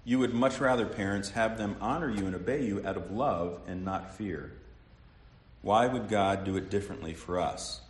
you 0.06 0.20
would 0.20 0.34
much 0.34 0.60
rather, 0.60 0.86
parents, 0.86 1.32
have 1.32 1.58
them 1.58 1.76
honor 1.82 2.10
you 2.10 2.26
and 2.26 2.36
obey 2.36 2.66
you 2.66 2.86
out 2.86 2.96
of 2.96 3.12
love 3.12 3.60
and 3.68 3.84
not 3.84 4.16
fear. 4.16 4.54
Why 5.62 5.88
would 5.88 6.08
God 6.08 6.46
do 6.46 6.56
it 6.56 6.70
differently 6.70 7.14
for 7.14 7.40
us? 7.40 7.82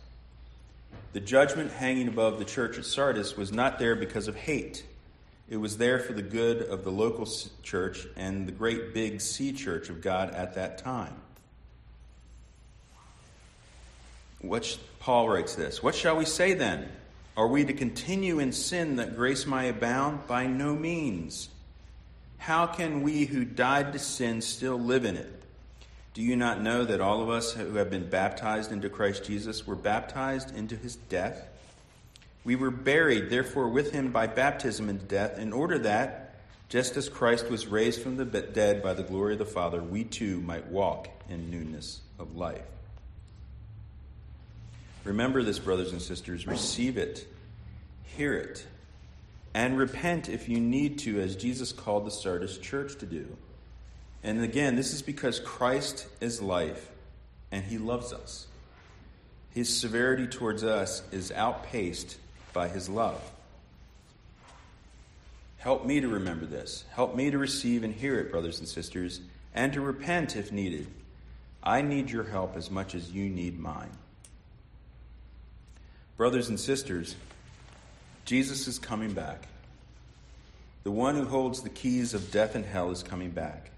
The 1.12 1.20
judgment 1.20 1.70
hanging 1.72 2.08
above 2.08 2.38
the 2.38 2.44
church 2.44 2.78
at 2.78 2.84
Sardis 2.84 3.36
was 3.36 3.52
not 3.52 3.78
there 3.78 3.94
because 3.94 4.28
of 4.28 4.36
hate. 4.36 4.84
It 5.50 5.56
was 5.56 5.76
there 5.78 5.98
for 5.98 6.12
the 6.12 6.22
good 6.22 6.62
of 6.62 6.84
the 6.84 6.92
local 6.92 7.28
church 7.64 8.06
and 8.16 8.46
the 8.46 8.52
great 8.52 8.94
big 8.94 9.20
C 9.20 9.52
church 9.52 9.90
of 9.90 10.00
God 10.00 10.32
at 10.32 10.54
that 10.54 10.78
time. 10.78 11.14
What 14.40 14.78
Paul 15.00 15.28
writes 15.28 15.56
this 15.56 15.82
What 15.82 15.96
shall 15.96 16.16
we 16.16 16.24
say 16.24 16.54
then? 16.54 16.88
Are 17.36 17.48
we 17.48 17.64
to 17.64 17.72
continue 17.72 18.38
in 18.38 18.52
sin 18.52 18.96
that 18.96 19.16
grace 19.16 19.44
might 19.44 19.64
abound? 19.64 20.26
By 20.28 20.46
no 20.46 20.74
means. 20.74 21.48
How 22.38 22.66
can 22.66 23.02
we 23.02 23.24
who 23.24 23.44
died 23.44 23.92
to 23.92 23.98
sin 23.98 24.40
still 24.42 24.78
live 24.78 25.04
in 25.04 25.16
it? 25.16 25.42
Do 26.14 26.22
you 26.22 26.36
not 26.36 26.60
know 26.60 26.84
that 26.84 27.00
all 27.00 27.22
of 27.22 27.28
us 27.28 27.52
who 27.52 27.74
have 27.74 27.90
been 27.90 28.08
baptized 28.08 28.72
into 28.72 28.88
Christ 28.88 29.24
Jesus 29.24 29.66
were 29.66 29.76
baptized 29.76 30.56
into 30.56 30.76
his 30.76 30.96
death? 30.96 31.48
We 32.44 32.56
were 32.56 32.70
buried, 32.70 33.30
therefore, 33.30 33.68
with 33.68 33.92
him 33.92 34.12
by 34.12 34.26
baptism 34.26 34.88
into 34.88 35.04
death, 35.04 35.38
in 35.38 35.52
order 35.52 35.78
that, 35.80 36.36
just 36.68 36.96
as 36.96 37.08
Christ 37.08 37.50
was 37.50 37.66
raised 37.66 38.00
from 38.02 38.16
the 38.16 38.24
dead 38.24 38.82
by 38.82 38.94
the 38.94 39.02
glory 39.02 39.34
of 39.34 39.38
the 39.38 39.44
Father, 39.44 39.82
we 39.82 40.04
too 40.04 40.40
might 40.40 40.66
walk 40.68 41.08
in 41.28 41.50
newness 41.50 42.00
of 42.18 42.36
life. 42.36 42.62
Remember 45.04 45.42
this, 45.42 45.58
brothers 45.58 45.92
and 45.92 46.00
sisters. 46.00 46.46
Receive 46.46 46.96
it, 46.96 47.26
hear 48.04 48.34
it, 48.34 48.66
and 49.54 49.78
repent 49.78 50.28
if 50.28 50.48
you 50.48 50.60
need 50.60 50.98
to, 51.00 51.20
as 51.20 51.36
Jesus 51.36 51.72
called 51.72 52.06
the 52.06 52.10
Sardis 52.10 52.58
church 52.58 52.96
to 52.98 53.06
do. 53.06 53.36
And 54.22 54.42
again, 54.42 54.76
this 54.76 54.92
is 54.92 55.02
because 55.02 55.40
Christ 55.40 56.06
is 56.20 56.42
life 56.42 56.90
and 57.50 57.64
he 57.64 57.78
loves 57.78 58.12
us. 58.12 58.46
His 59.50 59.74
severity 59.74 60.26
towards 60.26 60.62
us 60.62 61.02
is 61.10 61.32
outpaced 61.32 62.18
by 62.52 62.68
his 62.68 62.88
love. 62.88 63.20
Help 65.58 65.84
me 65.84 66.00
to 66.00 66.08
remember 66.08 66.46
this. 66.46 66.84
Help 66.92 67.14
me 67.14 67.30
to 67.30 67.38
receive 67.38 67.84
and 67.84 67.94
hear 67.94 68.18
it, 68.18 68.30
brothers 68.30 68.58
and 68.60 68.68
sisters, 68.68 69.20
and 69.54 69.72
to 69.72 69.80
repent 69.80 70.36
if 70.36 70.50
needed. 70.50 70.86
I 71.62 71.82
need 71.82 72.10
your 72.10 72.24
help 72.24 72.56
as 72.56 72.70
much 72.70 72.94
as 72.94 73.10
you 73.10 73.28
need 73.28 73.58
mine. 73.58 73.90
Brothers 76.16 76.48
and 76.48 76.58
sisters, 76.58 77.16
Jesus 78.24 78.66
is 78.68 78.78
coming 78.78 79.12
back. 79.12 79.48
The 80.82 80.90
one 80.90 81.14
who 81.14 81.26
holds 81.26 81.62
the 81.62 81.68
keys 81.68 82.14
of 82.14 82.30
death 82.30 82.54
and 82.54 82.64
hell 82.64 82.90
is 82.90 83.02
coming 83.02 83.30
back. 83.30 83.70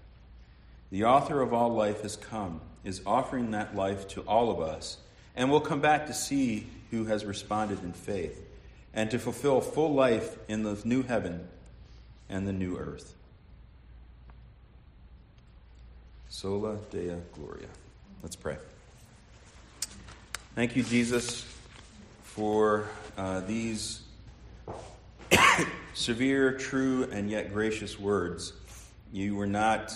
The 0.89 1.03
author 1.03 1.41
of 1.41 1.53
all 1.53 1.69
life 1.73 2.01
has 2.03 2.15
come, 2.15 2.61
is 2.83 3.01
offering 3.05 3.51
that 3.51 3.75
life 3.75 4.07
to 4.09 4.21
all 4.21 4.51
of 4.51 4.61
us, 4.61 4.97
and 5.35 5.51
will 5.51 5.59
come 5.59 5.81
back 5.81 6.07
to 6.07 6.13
see 6.13 6.67
who 6.91 7.05
has 7.05 7.25
responded 7.25 7.83
in 7.83 7.91
faith, 7.91 8.45
and 8.93 9.09
to 9.11 9.19
fulfill 9.19 9.61
full 9.61 9.93
life 9.93 10.37
in 10.47 10.63
the 10.63 10.79
new 10.83 11.03
heaven 11.03 11.47
and 12.29 12.47
the 12.47 12.53
new 12.53 12.77
earth. 12.77 13.15
Soli 16.29 16.77
Deo 16.91 17.21
Gloria. 17.33 17.67
Let's 18.21 18.35
pray. 18.35 18.57
Thank 20.55 20.75
you, 20.75 20.83
Jesus, 20.83 21.45
for 22.23 22.87
uh, 23.17 23.41
these 23.41 24.01
severe, 25.93 26.57
true, 26.57 27.07
and 27.11 27.29
yet 27.29 27.53
gracious 27.53 27.99
words. 27.99 28.53
You 29.11 29.35
were 29.35 29.47
not 29.47 29.93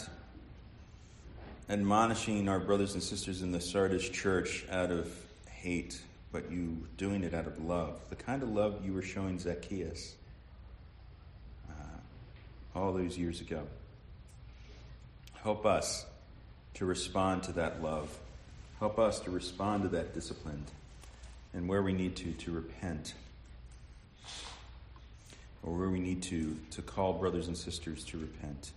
admonishing 1.69 2.47
our 2.47 2.59
brothers 2.59 2.93
and 2.93 3.03
sisters 3.03 3.41
in 3.41 3.51
the 3.51 3.59
Sardis 3.59 4.07
church 4.07 4.65
out 4.71 4.91
of 4.91 5.11
hate, 5.49 5.99
but 6.31 6.51
you 6.51 6.77
doing 6.97 7.23
it 7.23 7.33
out 7.33 7.47
of 7.47 7.63
love. 7.63 7.99
The 8.09 8.15
kind 8.15 8.43
of 8.43 8.49
love 8.49 8.85
you 8.85 8.93
were 8.93 9.01
showing 9.01 9.39
Zacchaeus 9.39 10.15
uh, 11.69 11.73
all 12.75 12.93
those 12.93 13.17
years 13.17 13.41
ago. 13.41 13.63
Help 15.43 15.65
us 15.65 16.05
to 16.75 16.85
respond 16.85 17.43
to 17.43 17.53
that 17.53 17.81
love. 17.81 18.17
Help 18.79 18.99
us 18.99 19.19
to 19.21 19.31
respond 19.31 19.83
to 19.83 19.89
that 19.89 20.13
discipline. 20.13 20.63
And 21.53 21.67
where 21.67 21.81
we 21.81 21.93
need 21.93 22.15
to, 22.17 22.33
to 22.33 22.51
repent. 22.51 23.13
Or 25.63 25.73
where 25.73 25.89
we 25.89 25.99
need 25.99 26.21
to, 26.23 26.57
to 26.71 26.81
call 26.81 27.13
brothers 27.13 27.47
and 27.47 27.57
sisters 27.57 28.03
to 28.05 28.17
repent 28.17 28.71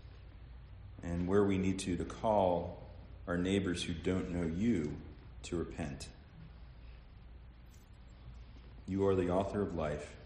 and 1.02 1.26
where 1.26 1.44
we 1.44 1.58
need 1.58 1.78
to 1.80 1.96
to 1.96 2.04
call 2.04 2.78
our 3.26 3.36
neighbors 3.36 3.82
who 3.82 3.92
don't 3.92 4.30
know 4.30 4.46
you 4.46 4.94
to 5.44 5.56
repent. 5.56 6.08
You 8.90 9.07
are 9.07 9.14
the 9.14 9.31
author 9.31 9.62
of 9.62 9.76
life. 9.76 10.16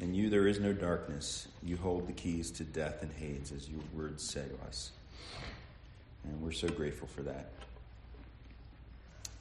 In 0.00 0.14
you 0.14 0.30
there 0.30 0.48
is 0.48 0.58
no 0.58 0.72
darkness. 0.72 1.46
You 1.62 1.76
hold 1.76 2.08
the 2.08 2.12
keys 2.12 2.50
to 2.50 2.64
death 2.64 3.02
and 3.02 3.12
Hades, 3.12 3.52
as 3.52 3.68
your 3.68 3.82
words 3.94 4.24
say 4.24 4.42
to 4.48 4.66
us. 4.66 4.90
And 6.24 6.42
we're 6.42 6.50
so 6.50 6.66
grateful 6.66 7.06
for 7.06 7.22
that. 7.22 7.52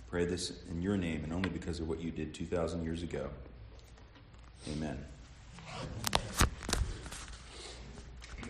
Pray 0.07 0.25
this 0.25 0.53
in 0.69 0.83
your 0.83 0.97
name 0.97 1.23
and 1.23 1.33
only 1.33 1.49
because 1.49 1.79
of 1.79 1.89
what 1.89 1.99
you 1.99 2.11
did 2.11 2.31
2,000 2.31 2.83
years 2.83 3.01
ago. 3.01 3.27
Amen. 4.71 5.03